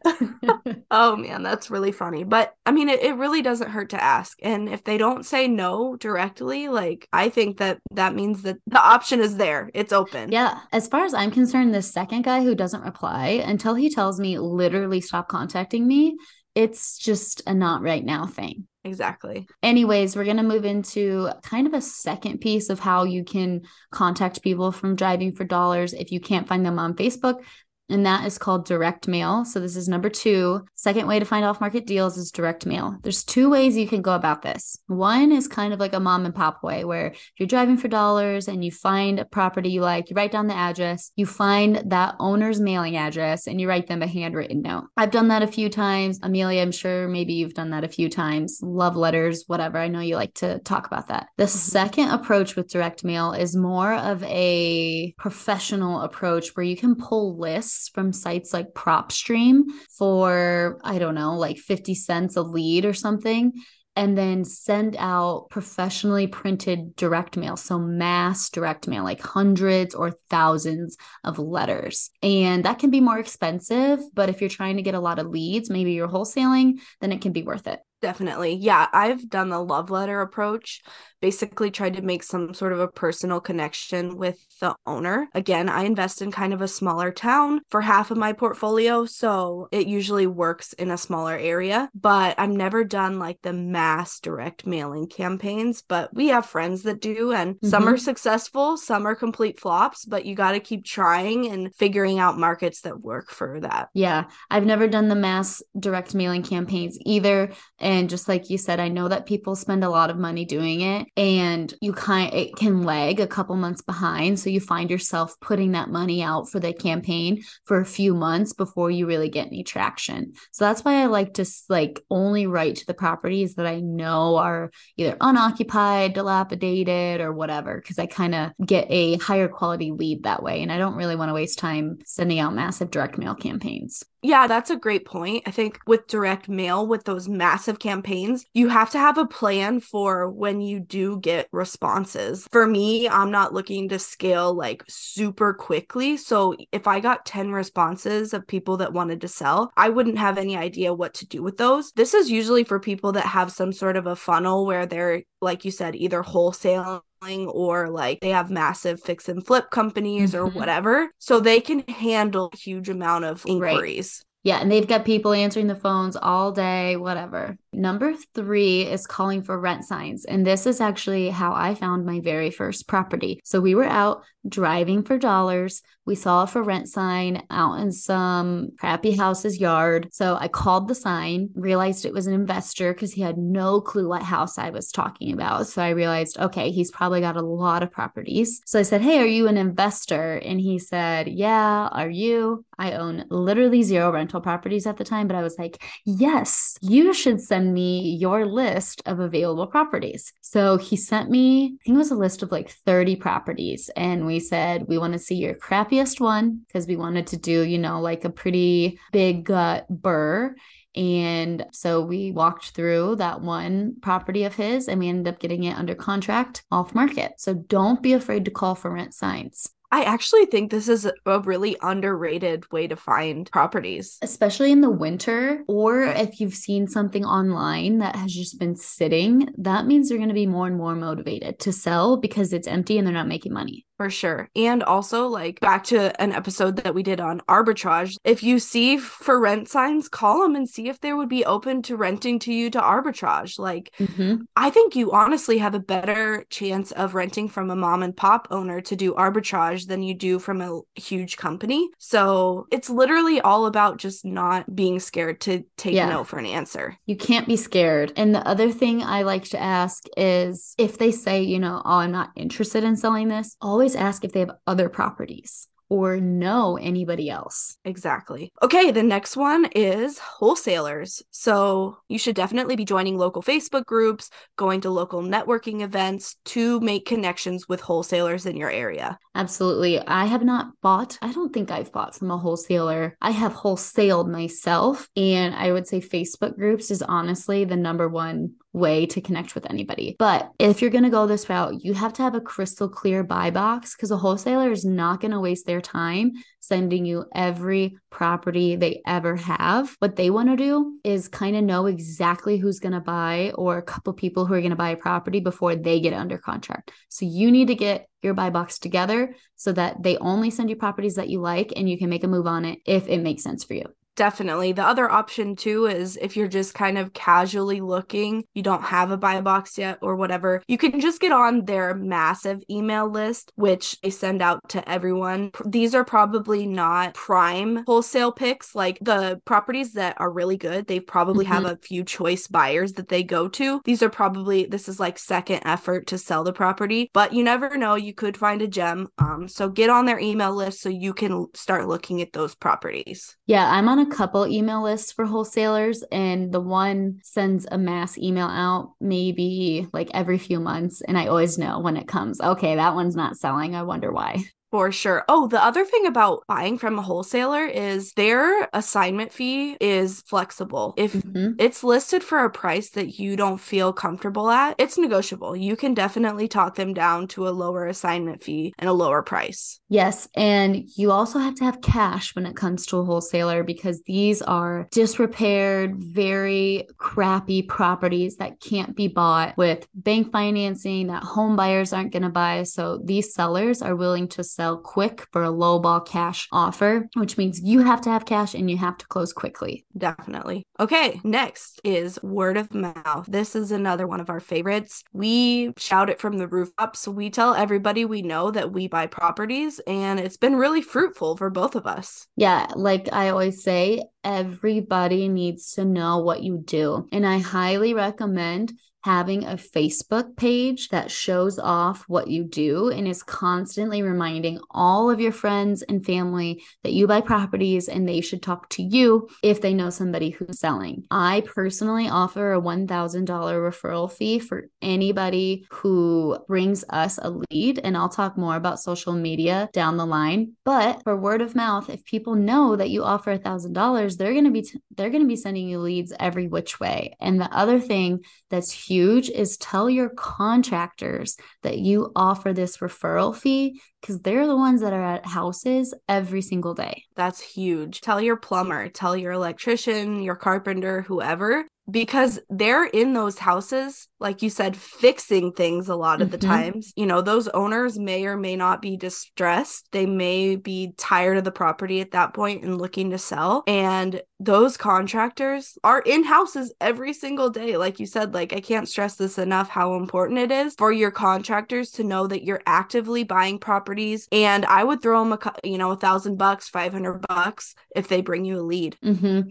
oh, 0.89 1.17
man, 1.17 1.43
that's 1.43 1.69
really 1.69 1.91
funny. 1.91 2.23
But 2.23 2.53
I 2.65 2.71
mean, 2.71 2.87
it, 2.87 3.01
it 3.01 3.17
really 3.17 3.41
doesn't 3.41 3.71
hurt 3.71 3.89
to 3.89 4.01
ask. 4.01 4.37
And 4.41 4.69
if 4.69 4.85
they 4.85 4.97
don't 4.97 5.25
say 5.25 5.49
no 5.49 5.97
directly, 5.97 6.69
like, 6.69 7.09
I 7.11 7.27
think 7.27 7.57
that 7.57 7.79
that 7.91 8.15
means 8.15 8.43
that 8.43 8.55
the 8.67 8.81
option 8.81 9.19
is 9.19 9.35
there, 9.35 9.69
it's 9.73 9.91
open. 9.91 10.31
Yeah. 10.31 10.61
As 10.71 10.87
far 10.87 11.03
as 11.03 11.13
I'm 11.13 11.29
concerned, 11.29 11.75
the 11.75 11.81
second 11.81 12.21
guy 12.21 12.41
who 12.41 12.55
doesn't 12.55 12.85
reply 12.85 13.43
until 13.45 13.75
he 13.75 13.89
tells 13.89 14.17
me 14.17 14.39
literally 14.39 15.01
stop 15.01 15.27
contacting 15.27 15.85
me, 15.85 16.15
it's 16.55 16.97
just 16.97 17.41
a 17.45 17.53
not 17.53 17.81
right 17.81 18.05
now 18.05 18.27
thing. 18.27 18.65
Exactly. 18.85 19.47
Anyways, 19.63 20.15
we're 20.15 20.25
going 20.25 20.37
to 20.37 20.43
move 20.43 20.63
into 20.63 21.29
kind 21.41 21.65
of 21.65 21.73
a 21.73 21.81
second 21.81 22.39
piece 22.39 22.69
of 22.69 22.79
how 22.79 23.03
you 23.03 23.23
can 23.23 23.63
contact 23.91 24.43
people 24.43 24.71
from 24.71 24.95
driving 24.95 25.33
for 25.33 25.43
dollars 25.43 25.91
if 25.93 26.11
you 26.11 26.19
can't 26.19 26.47
find 26.47 26.63
them 26.63 26.77
on 26.77 26.93
Facebook 26.93 27.43
and 27.89 28.05
that 28.05 28.25
is 28.25 28.37
called 28.37 28.65
direct 28.65 29.07
mail. 29.07 29.45
So 29.45 29.59
this 29.59 29.75
is 29.75 29.87
number 29.87 30.09
two. 30.09 30.65
Second 30.75 31.07
way 31.07 31.19
to 31.19 31.25
find 31.25 31.45
off 31.45 31.61
market 31.61 31.85
deals 31.85 32.17
is 32.17 32.31
direct 32.31 32.65
mail. 32.65 32.97
There's 33.03 33.23
two 33.23 33.49
ways 33.49 33.77
you 33.77 33.87
can 33.87 34.01
go 34.01 34.13
about 34.13 34.41
this. 34.41 34.77
One 34.87 35.31
is 35.31 35.47
kind 35.47 35.73
of 35.73 35.79
like 35.79 35.93
a 35.93 35.99
mom 35.99 36.25
and 36.25 36.33
pop 36.33 36.63
way 36.63 36.83
where 36.83 37.07
if 37.07 37.31
you're 37.37 37.47
driving 37.47 37.77
for 37.77 37.87
dollars 37.87 38.47
and 38.47 38.63
you 38.63 38.71
find 38.71 39.19
a 39.19 39.25
property 39.25 39.69
you 39.69 39.81
like, 39.81 40.09
you 40.09 40.15
write 40.15 40.31
down 40.31 40.47
the 40.47 40.55
address, 40.55 41.11
you 41.15 41.25
find 41.25 41.83
that 41.91 42.15
owner's 42.19 42.59
mailing 42.59 42.97
address 42.97 43.47
and 43.47 43.61
you 43.61 43.67
write 43.67 43.87
them 43.87 44.01
a 44.01 44.07
handwritten 44.07 44.61
note. 44.61 44.87
I've 44.97 45.11
done 45.11 45.27
that 45.27 45.43
a 45.43 45.47
few 45.47 45.69
times. 45.69 46.19
Amelia, 46.23 46.61
I'm 46.61 46.71
sure 46.71 47.07
maybe 47.07 47.33
you've 47.33 47.53
done 47.53 47.71
that 47.71 47.83
a 47.83 47.89
few 47.89 48.09
times. 48.09 48.59
Love 48.61 48.95
letters, 48.95 49.43
whatever. 49.47 49.77
I 49.77 49.87
know 49.87 49.99
you 49.99 50.15
like 50.15 50.33
to 50.35 50.59
talk 50.59 50.87
about 50.87 51.07
that. 51.09 51.27
The 51.37 51.43
mm-hmm. 51.43 51.57
second 51.57 52.09
approach 52.09 52.55
with 52.55 52.69
direct 52.69 53.03
mail 53.03 53.33
is 53.33 53.55
more 53.55 53.93
of 53.93 54.23
a 54.23 55.13
professional 55.17 56.01
approach 56.01 56.55
where 56.55 56.65
you 56.65 56.75
can 56.75 56.95
pull 56.95 57.37
lists 57.37 57.74
from 57.93 58.13
sites 58.13 58.53
like 58.53 58.73
PropStream 58.73 59.63
for, 59.97 60.79
I 60.83 60.99
don't 60.99 61.15
know, 61.15 61.35
like 61.35 61.57
50 61.57 61.95
cents 61.95 62.35
a 62.35 62.41
lead 62.41 62.85
or 62.85 62.93
something 62.93 63.53
and 63.95 64.17
then 64.17 64.43
send 64.43 64.95
out 64.99 65.47
professionally 65.49 66.27
printed 66.27 66.95
direct 66.95 67.37
mail. 67.37 67.55
So, 67.55 67.79
mass 67.79 68.49
direct 68.49 68.87
mail, 68.87 69.03
like 69.03 69.21
hundreds 69.21 69.95
or 69.95 70.11
thousands 70.29 70.97
of 71.23 71.39
letters. 71.39 72.09
And 72.21 72.65
that 72.65 72.79
can 72.79 72.91
be 72.91 72.99
more 72.99 73.19
expensive, 73.19 73.99
but 74.13 74.29
if 74.29 74.41
you're 74.41 74.49
trying 74.49 74.77
to 74.77 74.83
get 74.83 74.95
a 74.95 74.99
lot 74.99 75.19
of 75.19 75.27
leads, 75.27 75.69
maybe 75.69 75.93
you're 75.93 76.09
wholesaling, 76.09 76.79
then 76.99 77.11
it 77.11 77.21
can 77.21 77.31
be 77.31 77.43
worth 77.43 77.67
it. 77.67 77.79
Definitely. 78.01 78.55
Yeah, 78.55 78.87
I've 78.91 79.29
done 79.29 79.49
the 79.49 79.59
love 79.59 79.89
letter 79.89 80.21
approach. 80.21 80.81
Basically, 81.25 81.71
tried 81.71 81.95
to 81.95 82.03
make 82.03 82.21
some 82.21 82.53
sort 82.53 82.71
of 82.71 82.79
a 82.79 82.87
personal 82.87 83.39
connection 83.39 84.15
with 84.15 84.37
the 84.59 84.75
owner. 84.85 85.27
Again, 85.33 85.69
I 85.69 85.85
invest 85.85 86.21
in 86.21 86.31
kind 86.31 86.53
of 86.53 86.61
a 86.61 86.67
smaller 86.67 87.11
town 87.11 87.61
for 87.71 87.81
half 87.81 88.11
of 88.11 88.17
my 88.17 88.31
portfolio, 88.31 89.05
so 89.05 89.67
it 89.71 89.87
usually 89.87 90.27
works 90.27 90.73
in 90.73 90.91
a 90.91 90.99
smaller 90.99 91.35
area. 91.35 91.89
But 91.95 92.37
I've 92.37 92.51
never 92.51 92.83
done 92.83 93.17
like 93.17 93.41
the 93.41 93.53
mass 93.53 94.19
direct 94.19 94.67
mailing 94.67 95.07
campaigns, 95.07 95.81
but 95.81 96.13
we 96.13 96.27
have 96.27 96.45
friends 96.45 96.83
that 96.83 97.01
do, 97.01 97.33
and 97.33 97.55
mm-hmm. 97.55 97.69
some 97.69 97.87
are 97.87 97.97
successful, 97.97 98.77
some 98.77 99.07
are 99.07 99.15
complete 99.15 99.59
flops, 99.59 100.05
but 100.05 100.27
you 100.27 100.35
got 100.35 100.51
to 100.51 100.59
keep 100.59 100.85
trying 100.85 101.47
and 101.47 101.73
figuring 101.73 102.19
out 102.19 102.37
markets 102.37 102.81
that 102.81 103.01
work 103.01 103.31
for 103.31 103.59
that. 103.61 103.89
Yeah, 103.95 104.25
I've 104.51 104.67
never 104.67 104.87
done 104.87 105.07
the 105.07 105.15
mass 105.15 105.63
direct 105.79 106.13
mailing 106.13 106.43
campaigns 106.43 106.99
either. 107.01 107.51
And 107.79 108.11
just 108.11 108.27
like 108.27 108.51
you 108.51 108.59
said, 108.59 108.79
I 108.79 108.89
know 108.89 109.07
that 109.07 109.25
people 109.25 109.55
spend 109.55 109.83
a 109.83 109.89
lot 109.89 110.11
of 110.11 110.19
money 110.19 110.45
doing 110.45 110.81
it 110.81 111.07
and 111.17 111.73
you 111.81 111.93
kind 111.93 112.33
it 112.33 112.55
can 112.55 112.83
lag 112.83 113.19
a 113.19 113.27
couple 113.27 113.55
months 113.55 113.81
behind. 113.81 114.39
So 114.39 114.49
you 114.49 114.59
find 114.59 114.89
yourself 114.89 115.39
putting 115.39 115.71
that 115.71 115.89
money 115.89 116.21
out 116.21 116.49
for 116.49 116.59
the 116.59 116.73
campaign 116.73 117.43
for 117.65 117.79
a 117.79 117.85
few 117.85 118.13
months 118.13 118.53
before 118.53 118.91
you 118.91 119.05
really 119.05 119.29
get 119.29 119.47
any 119.47 119.63
traction. 119.63 120.33
So 120.51 120.65
that's 120.65 120.83
why 120.83 121.01
I 121.01 121.05
like 121.05 121.35
to 121.35 121.45
like 121.69 122.01
only 122.09 122.47
write 122.47 122.77
to 122.77 122.85
the 122.85 122.93
properties 122.93 123.55
that 123.55 123.65
I 123.65 123.79
know 123.79 124.35
are 124.37 124.71
either 124.97 125.15
unoccupied, 125.21 126.13
dilapidated, 126.13 127.21
or 127.21 127.33
whatever, 127.33 127.79
because 127.81 127.99
I 127.99 128.07
kind 128.07 128.35
of 128.35 128.51
get 128.65 128.87
a 128.89 129.17
higher 129.17 129.47
quality 129.47 129.91
lead 129.91 130.23
that 130.23 130.43
way. 130.43 130.61
And 130.61 130.71
I 130.71 130.77
don't 130.77 130.95
really 130.95 131.15
want 131.15 131.29
to 131.29 131.33
waste 131.33 131.59
time 131.59 131.99
sending 132.05 132.39
out 132.39 132.53
massive 132.53 132.91
direct 132.91 133.17
mail 133.17 133.35
campaigns. 133.35 134.03
Yeah, 134.25 134.47
that's 134.47 134.71
a 134.71 134.75
great 134.75 135.05
point. 135.05 135.43
I 135.45 135.51
think 135.51 135.77
with 135.85 136.07
direct 136.07 136.49
mail, 136.49 136.87
with 136.87 137.03
those 137.03 137.29
massive 137.29 137.77
campaigns, 137.77 138.43
you 138.55 138.69
have 138.69 138.89
to 138.89 138.97
have 138.97 139.19
a 139.19 139.27
plan 139.27 139.79
for 139.79 140.31
when 140.31 140.61
you 140.61 140.79
do 140.79 141.19
get 141.19 141.47
responses. 141.51 142.47
For 142.51 142.65
me, 142.65 143.07
I'm 143.07 143.29
not 143.29 143.53
looking 143.53 143.87
to 143.89 143.99
scale 143.99 144.51
like 144.51 144.83
super 144.87 145.53
quickly. 145.53 146.17
So 146.17 146.55
if 146.71 146.87
I 146.87 147.01
got 147.01 147.27
10 147.27 147.51
responses 147.51 148.33
of 148.33 148.47
people 148.47 148.77
that 148.77 148.93
wanted 148.93 149.21
to 149.21 149.27
sell, 149.27 149.71
I 149.77 149.89
wouldn't 149.89 150.17
have 150.17 150.39
any 150.39 150.57
idea 150.57 150.91
what 150.91 151.13
to 151.15 151.27
do 151.27 151.43
with 151.43 151.57
those. 151.57 151.91
This 151.91 152.15
is 152.15 152.31
usually 152.31 152.63
for 152.63 152.79
people 152.79 153.11
that 153.11 153.27
have 153.27 153.51
some 153.51 153.71
sort 153.71 153.95
of 153.95 154.07
a 154.07 154.15
funnel 154.15 154.65
where 154.65 154.87
they're, 154.87 155.21
like 155.39 155.65
you 155.65 155.69
said, 155.69 155.95
either 155.95 156.23
wholesale 156.23 157.04
or 157.31 157.89
like 157.89 158.19
they 158.21 158.29
have 158.29 158.49
massive 158.49 159.01
fix 159.01 159.29
and 159.29 159.45
flip 159.45 159.69
companies 159.71 160.33
mm-hmm. 160.33 160.45
or 160.45 160.47
whatever. 160.47 161.09
So 161.19 161.39
they 161.39 161.59
can 161.59 161.79
handle 161.87 162.49
a 162.53 162.57
huge 162.57 162.89
amount 162.89 163.25
of 163.25 163.43
inquiries. 163.45 164.23
Right. 164.23 164.25
Yeah, 164.45 164.61
and 164.61 164.71
they've 164.71 164.87
got 164.87 165.05
people 165.05 165.33
answering 165.33 165.65
the 165.65 165.75
phones 165.75 166.15
all 166.15 166.51
day, 166.51 166.97
whatever. 166.97 167.57
Number 167.75 168.13
three 168.33 168.83
is 168.83 169.05
calling 169.05 169.43
for 169.43 169.59
rent 169.59 169.85
signs. 169.85 170.25
And 170.25 170.45
this 170.45 170.65
is 170.65 170.81
actually 170.81 171.29
how 171.29 171.53
I 171.53 171.75
found 171.75 172.05
my 172.05 172.19
very 172.19 172.51
first 172.51 172.87
property. 172.87 173.39
So 173.43 173.59
we 173.59 173.75
were 173.75 173.85
out 173.85 174.23
driving 174.47 175.03
for 175.03 175.17
dollars. 175.17 175.81
We 176.05 176.15
saw 176.15 176.43
a 176.43 176.47
for 176.47 176.61
rent 176.61 176.87
sign 176.87 177.43
out 177.49 177.79
in 177.79 177.91
some 177.91 178.69
crappy 178.79 179.11
house's 179.11 179.59
yard. 179.59 180.09
So 180.11 180.37
I 180.39 180.47
called 180.47 180.87
the 180.87 180.95
sign, 180.95 181.49
realized 181.55 182.05
it 182.05 182.13
was 182.13 182.27
an 182.27 182.33
investor 182.33 182.93
because 182.93 183.13
he 183.13 183.21
had 183.21 183.37
no 183.37 183.81
clue 183.81 184.07
what 184.07 184.21
house 184.21 184.57
I 184.57 184.69
was 184.69 184.91
talking 184.91 185.33
about. 185.33 185.67
So 185.67 185.81
I 185.81 185.89
realized, 185.89 186.37
okay, 186.37 186.69
he's 186.69 186.91
probably 186.91 187.21
got 187.21 187.37
a 187.37 187.41
lot 187.41 187.81
of 187.81 187.91
properties. 187.91 188.61
So 188.65 188.79
I 188.79 188.83
said, 188.83 189.01
Hey, 189.01 189.19
are 189.19 189.25
you 189.25 189.47
an 189.47 189.57
investor? 189.57 190.35
And 190.35 190.59
he 190.59 190.77
said, 190.77 191.27
Yeah, 191.27 191.87
are 191.91 192.09
you? 192.09 192.63
I 192.77 192.93
own 192.93 193.25
literally 193.29 193.83
zero 193.83 194.11
rental 194.11 194.41
properties 194.41 194.85
at 194.85 194.97
the 194.97 195.05
time, 195.05 195.27
but 195.27 195.37
I 195.37 195.43
was 195.43 195.57
like, 195.57 195.81
yes, 196.05 196.77
you 196.81 197.13
should 197.13 197.41
send 197.41 197.64
me 197.73 198.15
your 198.15 198.45
list 198.45 199.01
of 199.05 199.19
available 199.19 199.67
properties. 199.67 200.33
So 200.41 200.77
he 200.77 200.95
sent 200.95 201.29
me, 201.29 201.65
I 201.65 201.83
think 201.83 201.95
it 201.95 201.97
was 201.97 202.11
a 202.11 202.15
list 202.15 202.43
of 202.43 202.51
like 202.51 202.69
30 202.69 203.15
properties. 203.17 203.89
And 203.95 204.25
we 204.25 204.39
said, 204.39 204.87
we 204.87 204.97
want 204.97 205.13
to 205.13 205.19
see 205.19 205.35
your 205.35 205.55
crappiest 205.55 206.19
one 206.19 206.61
because 206.67 206.87
we 206.87 206.95
wanted 206.95 207.27
to 207.27 207.37
do, 207.37 207.61
you 207.61 207.77
know, 207.77 207.99
like 208.01 208.25
a 208.25 208.29
pretty 208.29 208.99
big 209.11 209.49
uh, 209.51 209.81
BRRRR. 209.91 210.53
And 210.95 211.65
so 211.73 212.01
we 212.01 212.31
walked 212.31 212.69
through 212.69 213.17
that 213.17 213.41
one 213.41 213.95
property 214.01 214.45
of 214.45 214.55
his 214.55 214.87
and 214.87 214.99
we 214.99 215.09
ended 215.09 215.33
up 215.33 215.39
getting 215.39 215.65
it 215.65 215.77
under 215.77 215.93
contract 215.93 216.63
off 216.71 216.95
market. 216.95 217.33
So 217.37 217.53
don't 217.53 218.01
be 218.01 218.13
afraid 218.13 218.45
to 218.45 218.51
call 218.51 218.75
for 218.75 218.91
rent 218.91 219.13
signs. 219.13 219.74
I 219.91 220.03
actually 220.03 220.45
think 220.45 220.71
this 220.71 220.89
is 220.89 221.09
a 221.25 221.39
really 221.41 221.77
underrated 221.81 222.71
way 222.71 222.87
to 222.87 222.95
find 222.95 223.49
properties, 223.51 224.17
especially 224.21 224.71
in 224.71 224.81
the 224.81 224.89
winter. 224.89 225.63
Or 225.67 226.03
if 226.03 226.39
you've 226.39 226.53
seen 226.53 226.87
something 226.87 227.25
online 227.25 227.99
that 227.99 228.15
has 228.15 228.33
just 228.33 228.59
been 228.59 228.75
sitting, 228.75 229.49
that 229.57 229.85
means 229.85 230.09
you're 230.09 230.19
going 230.19 230.29
to 230.29 230.35
be 230.35 230.47
more 230.47 230.67
and 230.67 230.77
more 230.77 230.95
motivated 230.95 231.59
to 231.59 231.71
sell 231.71 232.17
because 232.17 232.53
it's 232.53 232.67
empty 232.67 232.97
and 232.97 233.05
they're 233.05 233.13
not 233.13 233.27
making 233.27 233.53
money. 233.53 233.85
For 233.97 234.09
sure. 234.09 234.49
And 234.55 234.83
also, 234.83 235.27
like 235.27 235.61
back 235.61 235.85
to 235.85 236.19
an 236.21 236.33
episode 236.33 236.75
that 236.77 236.93
we 236.93 237.01
did 237.01 237.21
on 237.21 237.39
arbitrage, 237.47 238.17
if 238.25 238.43
you 238.43 238.59
see 238.59 238.97
for 238.97 239.39
rent 239.39 239.69
signs, 239.69 240.09
call 240.09 240.41
them 240.41 240.55
and 240.55 240.67
see 240.67 240.89
if 240.89 240.99
they 240.99 241.13
would 241.13 241.29
be 241.29 241.45
open 241.45 241.81
to 241.83 241.95
renting 241.95 242.39
to 242.39 242.53
you 242.53 242.69
to 242.71 242.79
arbitrage. 242.79 243.57
Like, 243.57 243.93
mm-hmm. 243.97 244.43
I 244.57 244.69
think 244.69 244.97
you 244.97 245.13
honestly 245.13 245.59
have 245.59 245.75
a 245.75 245.79
better 245.79 246.43
chance 246.49 246.91
of 246.91 247.15
renting 247.15 247.47
from 247.47 247.71
a 247.71 247.75
mom 247.75 248.03
and 248.03 248.15
pop 248.15 248.49
owner 248.51 248.81
to 248.81 248.95
do 248.97 249.13
arbitrage 249.13 249.87
than 249.87 250.03
you 250.03 250.13
do 250.13 250.39
from 250.39 250.59
a 250.59 250.81
huge 250.95 251.37
company. 251.37 251.89
So 251.97 252.67
it's 252.71 252.89
literally 252.89 253.39
all 253.39 253.65
about 253.65 253.97
just 253.97 254.25
not 254.25 254.75
being 254.75 254.99
scared 254.99 255.39
to 255.41 255.63
take 255.77 255.93
yeah. 255.93 256.09
no 256.09 256.25
for 256.25 256.37
an 256.37 256.45
answer. 256.45 256.97
You 257.05 257.15
can't 257.15 257.47
be 257.47 257.55
scared. 257.55 258.11
And 258.17 258.35
the 258.35 258.45
other 258.45 258.71
thing 258.71 259.03
I 259.03 259.21
like 259.21 259.45
to 259.45 259.61
ask 259.61 260.03
is 260.17 260.75
if 260.77 260.97
they 260.97 261.11
say, 261.11 261.43
you 261.43 261.59
know, 261.59 261.81
oh, 261.85 261.99
I'm 261.99 262.11
not 262.11 262.31
interested 262.35 262.83
in 262.83 262.97
selling 262.97 263.29
this, 263.29 263.55
always 263.61 263.84
always 263.85 263.95
ask 263.95 264.25
if 264.25 264.31
they 264.31 264.39
have 264.39 264.55
other 264.65 264.89
properties 264.89 265.67
or 265.89 266.17
know 266.17 266.75
anybody 266.81 267.29
else. 267.29 267.77
Exactly. 267.85 268.51
Okay, 268.63 268.89
the 268.89 269.03
next 269.03 269.37
one 269.37 269.65
is 269.75 270.17
wholesalers. 270.17 271.21
So 271.29 271.97
you 272.09 272.17
should 272.17 272.35
definitely 272.35 272.75
be 272.75 272.85
joining 272.85 273.15
local 273.15 273.43
Facebook 273.43 273.85
groups, 273.85 274.31
going 274.57 274.81
to 274.81 274.89
local 274.89 275.21
networking 275.21 275.81
events 275.81 276.37
to 276.45 276.79
make 276.79 277.05
connections 277.05 277.69
with 277.69 277.81
wholesalers 277.81 278.47
in 278.47 278.57
your 278.57 278.71
area. 278.71 279.19
Absolutely. 279.35 279.99
I 279.99 280.25
have 280.25 280.43
not 280.43 280.71
bought, 280.81 281.19
I 281.21 281.31
don't 281.31 281.53
think 281.53 281.69
I've 281.69 281.91
bought 281.91 282.15
from 282.15 282.31
a 282.31 282.37
wholesaler. 282.39 283.15
I 283.21 283.29
have 283.29 283.53
wholesaled 283.53 284.27
myself. 284.27 285.07
And 285.15 285.53
I 285.53 285.71
would 285.71 285.85
say 285.85 286.01
Facebook 286.01 286.55
groups 286.57 286.89
is 286.89 287.03
honestly 287.03 287.63
the 287.65 287.75
number 287.75 288.09
one 288.09 288.55
way 288.75 289.05
to 289.07 289.21
connect 289.21 289.55
with 289.55 289.69
anybody. 289.69 290.15
But 290.19 290.51
if 290.59 290.81
you're 290.81 290.91
going 290.91 291.05
to 291.05 291.09
go 291.09 291.25
this 291.25 291.49
route, 291.49 291.83
you 291.83 291.93
have 291.93 292.13
to 292.13 292.21
have 292.21 292.35
a 292.35 292.41
crystal 292.41 292.89
clear 292.89 293.23
buy 293.23 293.49
box 293.49 293.95
because 293.95 294.11
a 294.11 294.17
wholesaler 294.17 294.71
is 294.71 294.83
not 294.83 295.21
going 295.21 295.31
to 295.31 295.39
waste 295.39 295.65
their 295.65 295.81
time 295.81 296.33
sending 296.59 297.05
you 297.05 297.25
every 297.33 297.97
property 298.09 298.75
they 298.75 299.01
ever 299.07 299.35
have. 299.35 299.95
What 299.99 300.15
they 300.15 300.29
want 300.29 300.49
to 300.49 300.57
do 300.57 300.99
is 301.03 301.27
kind 301.27 301.55
of 301.55 301.63
know 301.63 301.85
exactly 301.85 302.57
who's 302.57 302.79
going 302.79 302.93
to 302.93 302.99
buy 302.99 303.51
or 303.55 303.77
a 303.77 303.83
couple 303.83 304.13
people 304.13 304.45
who 304.45 304.53
are 304.55 304.61
going 304.61 304.71
to 304.71 304.75
buy 304.75 304.89
a 304.89 304.97
property 304.97 305.39
before 305.39 305.75
they 305.75 305.99
get 305.99 306.13
under 306.13 306.37
contract. 306.37 306.91
So 307.09 307.25
you 307.25 307.51
need 307.51 307.67
to 307.67 307.75
get 307.75 308.07
your 308.21 308.33
buy 308.33 308.49
box 308.49 308.79
together 308.79 309.35
so 309.55 309.71
that 309.71 310.03
they 310.03 310.17
only 310.17 310.49
send 310.49 310.69
you 310.69 310.75
properties 310.75 311.15
that 311.15 311.29
you 311.29 311.39
like 311.39 311.71
and 311.75 311.89
you 311.89 311.97
can 311.97 312.09
make 312.09 312.23
a 312.23 312.27
move 312.27 312.47
on 312.47 312.65
it 312.65 312.79
if 312.85 313.07
it 313.07 313.21
makes 313.21 313.43
sense 313.43 313.63
for 313.63 313.75
you. 313.75 313.85
Definitely. 314.15 314.71
The 314.71 314.83
other 314.83 315.11
option 315.11 315.55
too 315.55 315.85
is 315.87 316.17
if 316.17 316.37
you're 316.37 316.47
just 316.47 316.73
kind 316.73 316.97
of 316.97 317.13
casually 317.13 317.81
looking, 317.81 318.45
you 318.53 318.63
don't 318.63 318.83
have 318.83 319.11
a 319.11 319.17
buy 319.17 319.41
box 319.41 319.77
yet 319.77 319.99
or 320.01 320.15
whatever, 320.15 320.63
you 320.67 320.77
can 320.77 320.99
just 320.99 321.19
get 321.19 321.31
on 321.31 321.65
their 321.65 321.93
massive 321.93 322.63
email 322.69 323.09
list, 323.09 323.51
which 323.55 323.99
they 324.01 324.09
send 324.09 324.41
out 324.41 324.69
to 324.69 324.89
everyone. 324.89 325.51
These 325.65 325.93
are 325.93 326.05
probably 326.05 326.65
not 326.65 327.13
prime 327.13 327.83
wholesale 327.85 328.31
picks. 328.31 328.73
Like 328.73 328.97
the 329.01 329.41
properties 329.45 329.93
that 329.93 330.15
are 330.19 330.31
really 330.31 330.57
good, 330.57 330.87
they 330.87 330.99
probably 330.99 331.45
mm-hmm. 331.45 331.53
have 331.53 331.65
a 331.65 331.77
few 331.77 332.03
choice 332.03 332.47
buyers 332.47 332.93
that 332.93 333.09
they 333.09 333.23
go 333.23 333.49
to. 333.49 333.81
These 333.83 334.01
are 334.01 334.09
probably, 334.09 334.65
this 334.65 334.87
is 334.87 334.99
like 334.99 335.19
second 335.19 335.61
effort 335.65 336.07
to 336.07 336.17
sell 336.17 336.43
the 336.43 336.53
property, 336.53 337.09
but 337.13 337.33
you 337.33 337.43
never 337.43 337.75
know. 337.77 337.95
You 337.95 338.13
could 338.13 338.37
find 338.37 338.61
a 338.61 338.67
gem. 338.67 339.09
Um, 339.17 339.47
so 339.47 339.67
get 339.67 339.89
on 339.89 340.05
their 340.05 340.19
email 340.19 340.53
list 340.53 340.81
so 340.81 340.89
you 340.89 341.13
can 341.13 341.47
start 341.53 341.87
looking 341.87 342.21
at 342.21 342.33
those 342.33 342.55
properties. 342.55 343.35
Yeah, 343.45 343.69
I'm 343.69 343.89
on 343.89 343.99
a 343.99 344.04
couple 344.05 344.47
email 344.47 344.83
lists 344.83 345.11
for 345.11 345.25
wholesalers, 345.25 346.03
and 346.11 346.51
the 346.51 346.59
one 346.59 347.19
sends 347.23 347.67
a 347.71 347.77
mass 347.77 348.17
email 348.17 348.47
out 348.47 348.93
maybe 348.99 349.87
like 349.93 350.09
every 350.13 350.37
few 350.37 350.59
months. 350.59 351.01
And 351.01 351.17
I 351.17 351.27
always 351.27 351.57
know 351.57 351.79
when 351.79 351.97
it 351.97 352.07
comes, 352.07 352.41
okay, 352.41 352.75
that 352.75 352.95
one's 352.95 353.15
not 353.15 353.37
selling. 353.37 353.75
I 353.75 353.83
wonder 353.83 354.11
why. 354.11 354.43
For 354.75 354.91
sure. 354.91 355.23
Oh, 355.29 355.47
the 355.47 355.63
other 355.63 355.85
thing 355.85 356.05
about 356.05 356.43
buying 356.49 356.77
from 356.77 356.99
a 356.99 357.01
wholesaler 357.01 357.63
is 357.65 358.11
their 358.17 358.67
assignment 358.73 359.31
fee 359.31 359.77
is 359.79 360.19
flexible. 360.27 360.93
If 360.97 361.13
mm-hmm. 361.13 361.53
it's 361.59 361.81
listed 361.81 362.21
for 362.21 362.39
a 362.39 362.49
price 362.49 362.89
that 362.89 363.17
you 363.17 363.37
don't 363.37 363.57
feel 363.57 363.93
comfortable 363.93 364.49
at, 364.49 364.75
it's 364.77 364.97
negotiable. 364.97 365.55
You 365.55 365.77
can 365.77 365.93
definitely 365.93 366.49
talk 366.49 366.75
them 366.75 366.93
down 366.93 367.29
to 367.29 367.47
a 367.47 367.55
lower 367.55 367.87
assignment 367.87 368.43
fee 368.43 368.73
and 368.77 368.89
a 368.89 368.91
lower 368.91 369.23
price. 369.23 369.79
Yes. 369.87 370.27
And 370.35 370.83
you 370.97 371.09
also 371.09 371.39
have 371.39 371.55
to 371.55 371.63
have 371.63 371.79
cash 371.79 372.35
when 372.35 372.45
it 372.45 372.57
comes 372.57 372.85
to 372.87 372.97
a 372.97 373.05
wholesaler 373.05 373.63
because 373.63 374.03
these 374.05 374.41
are 374.41 374.89
disrepaired, 374.91 375.95
very 376.03 376.85
crappy 376.97 377.61
properties 377.61 378.35
that 378.39 378.59
can't 378.59 378.93
be 378.93 379.07
bought 379.07 379.55
with 379.55 379.87
bank 379.93 380.33
financing 380.33 381.07
that 381.07 381.23
home 381.23 381.55
buyers 381.55 381.93
aren't 381.93 382.11
going 382.11 382.23
to 382.23 382.29
buy. 382.29 382.63
So 382.63 382.99
these 383.01 383.33
sellers 383.33 383.81
are 383.81 383.95
willing 383.95 384.27
to 384.27 384.43
sell 384.43 384.64
sell 384.65 384.77
quick 384.77 385.27
for 385.31 385.43
a 385.43 385.51
low 385.51 385.77
ball 385.77 385.99
cash 385.99 386.47
offer, 386.51 387.07
which 387.13 387.37
means 387.37 387.61
you 387.61 387.81
have 387.81 388.01
to 388.01 388.09
have 388.09 388.25
cash 388.25 388.55
and 388.55 388.69
you 388.69 388.77
have 388.77 388.97
to 388.97 389.05
close 389.05 389.31
quickly. 389.31 389.85
Definitely. 389.95 390.65
Okay, 390.79 391.21
next 391.23 391.79
is 391.83 392.21
word 392.23 392.57
of 392.57 392.73
mouth. 392.73 393.27
This 393.27 393.55
is 393.55 393.71
another 393.71 394.07
one 394.07 394.19
of 394.19 394.31
our 394.31 394.39
favorites. 394.39 395.03
We 395.13 395.71
shout 395.77 396.09
it 396.09 396.19
from 396.19 396.39
the 396.39 396.47
rooftops. 396.47 397.07
We 397.07 397.29
tell 397.29 397.53
everybody 397.53 398.05
we 398.05 398.23
know 398.23 398.49
that 398.49 398.71
we 398.71 398.87
buy 398.87 399.05
properties, 399.05 399.79
and 399.85 400.19
it's 400.19 400.37
been 400.37 400.55
really 400.55 400.81
fruitful 400.81 401.37
for 401.37 401.51
both 401.51 401.75
of 401.75 401.85
us. 401.85 402.25
Yeah, 402.35 402.65
like 402.75 403.07
I 403.13 403.29
always 403.29 403.61
say, 403.61 404.03
everybody 404.23 405.29
needs 405.29 405.73
to 405.73 405.85
know 405.85 406.23
what 406.23 406.41
you 406.41 406.57
do. 406.57 407.07
And 407.11 407.23
I 407.23 407.37
highly 407.37 407.93
recommend 407.93 408.73
having 409.05 409.43
a 409.43 409.55
Facebook 409.55 410.35
page 410.35 410.89
that 410.89 411.11
shows 411.11 411.59
off 411.59 412.05
what 412.07 412.27
you 412.27 412.43
do 412.43 412.89
and 412.89 413.07
is 413.07 413.21
constantly 413.21 414.01
reminding 414.01 414.59
all 414.71 415.11
of 415.11 415.19
your 415.19 415.31
friends 415.31 415.83
and 415.83 416.03
family 416.03 416.63
that 416.83 416.91
you 416.91 417.05
buy 417.05 417.21
properties 417.21 417.87
and 417.87 418.09
they 418.09 418.19
should 418.19 418.41
talk 418.41 418.67
to 418.67 418.81
you 418.81 419.29
if 419.43 419.61
they 419.61 419.75
know 419.75 419.91
somebody 419.91 420.31
who's 420.31 420.59
selling. 420.59 421.03
I 421.11 421.43
personally 421.45 422.09
offer 422.09 422.53
a 422.53 422.59
$1,000 422.59 423.27
referral 423.27 424.11
fee 424.11 424.39
for 424.39 424.69
anybody 424.81 425.67
who 425.69 426.39
brings 426.47 426.83
us 426.89 427.19
a 427.21 427.29
lead, 427.29 427.77
and 427.83 427.95
I'll 427.95 428.09
talk 428.09 428.39
more 428.39 428.55
about 428.55 428.79
social 428.79 429.13
media 429.13 429.69
down 429.71 429.97
the 429.97 430.05
line. 430.07 430.53
But 430.65 431.03
for 431.03 431.15
word 431.15 431.43
of 431.43 431.53
mouth, 431.53 431.91
if 431.91 432.03
people 432.05 432.33
know 432.33 432.75
that 432.75 432.89
you 432.89 433.03
offer 433.03 433.37
$1,000, 433.37 434.17
they're 434.17 434.33
going 434.33 434.45
to 434.45 434.51
be 434.51 434.63
t- 434.63 434.81
they're 434.97 435.11
going 435.11 435.21
to 435.21 435.27
be 435.27 435.35
sending 435.35 435.69
you 435.69 435.77
leads 435.77 436.11
every 436.19 436.47
which 436.47 436.79
way. 436.79 437.15
And 437.19 437.39
the 437.39 437.53
other 437.55 437.79
thing 437.79 438.21
that's 438.49 438.71
huge 438.71 438.94
huge 438.95 439.29
is 439.29 439.57
tell 439.57 439.89
your 439.89 440.09
contractors 440.09 441.35
that 441.63 441.79
you 441.79 442.11
offer 442.15 442.53
this 442.53 442.77
referral 442.77 443.35
fee 443.35 443.81
because 444.01 444.21
they're 444.21 444.47
the 444.47 444.55
ones 444.55 444.81
that 444.81 444.93
are 444.93 445.03
at 445.03 445.25
houses 445.25 445.93
every 446.07 446.41
single 446.41 446.73
day. 446.73 447.03
That's 447.15 447.41
huge. 447.41 448.01
Tell 448.01 448.21
your 448.21 448.37
plumber, 448.37 448.87
tell 448.87 449.17
your 449.17 449.33
electrician, 449.33 450.21
your 450.21 450.35
carpenter, 450.35 451.01
whoever 451.01 451.65
because 451.89 452.39
they're 452.49 452.85
in 452.85 453.13
those 453.13 453.37
houses 453.37 454.07
like 454.19 454.41
you 454.41 454.49
said 454.49 454.75
fixing 454.75 455.51
things 455.51 455.87
a 455.87 455.95
lot 455.95 456.21
of 456.21 456.31
the 456.31 456.37
mm-hmm. 456.37 456.49
times 456.49 456.93
you 456.95 457.05
know 457.05 457.21
those 457.21 457.47
owners 457.49 457.99
may 457.99 458.25
or 458.25 458.35
may 458.35 458.55
not 458.55 458.81
be 458.81 458.97
distressed 458.97 459.87
they 459.91 460.05
may 460.05 460.55
be 460.55 460.93
tired 460.97 461.37
of 461.37 461.43
the 461.43 461.51
property 461.51 462.01
at 462.01 462.11
that 462.11 462.33
point 462.33 462.63
and 462.63 462.79
looking 462.79 463.11
to 463.11 463.17
sell 463.17 463.63
and 463.67 464.21
those 464.39 464.75
contractors 464.77 465.77
are 465.83 466.01
in 466.01 466.23
houses 466.23 466.73
every 466.81 467.13
single 467.13 467.49
day 467.49 467.77
like 467.77 467.99
you 467.99 468.05
said 468.05 468.33
like 468.33 468.53
i 468.53 468.59
can't 468.59 468.89
stress 468.89 469.15
this 469.15 469.37
enough 469.37 469.69
how 469.69 469.95
important 469.95 470.39
it 470.39 470.51
is 470.51 470.75
for 470.77 470.91
your 470.91 471.11
contractors 471.11 471.91
to 471.91 472.03
know 472.03 472.27
that 472.27 472.43
you're 472.43 472.61
actively 472.65 473.23
buying 473.23 473.57
properties 473.57 474.27
and 474.31 474.65
i 474.65 474.83
would 474.83 475.01
throw 475.01 475.23
them 475.23 475.31
a 475.31 475.67
you 475.67 475.77
know 475.77 475.91
a 475.91 475.95
thousand 475.95 476.37
bucks 476.37 476.67
500 476.67 477.25
bucks 477.27 477.75
if 477.95 478.07
they 478.07 478.21
bring 478.21 478.43
you 478.43 478.59
a 478.59 478.61
lead 478.61 478.97
mm-hmm. 479.03 479.49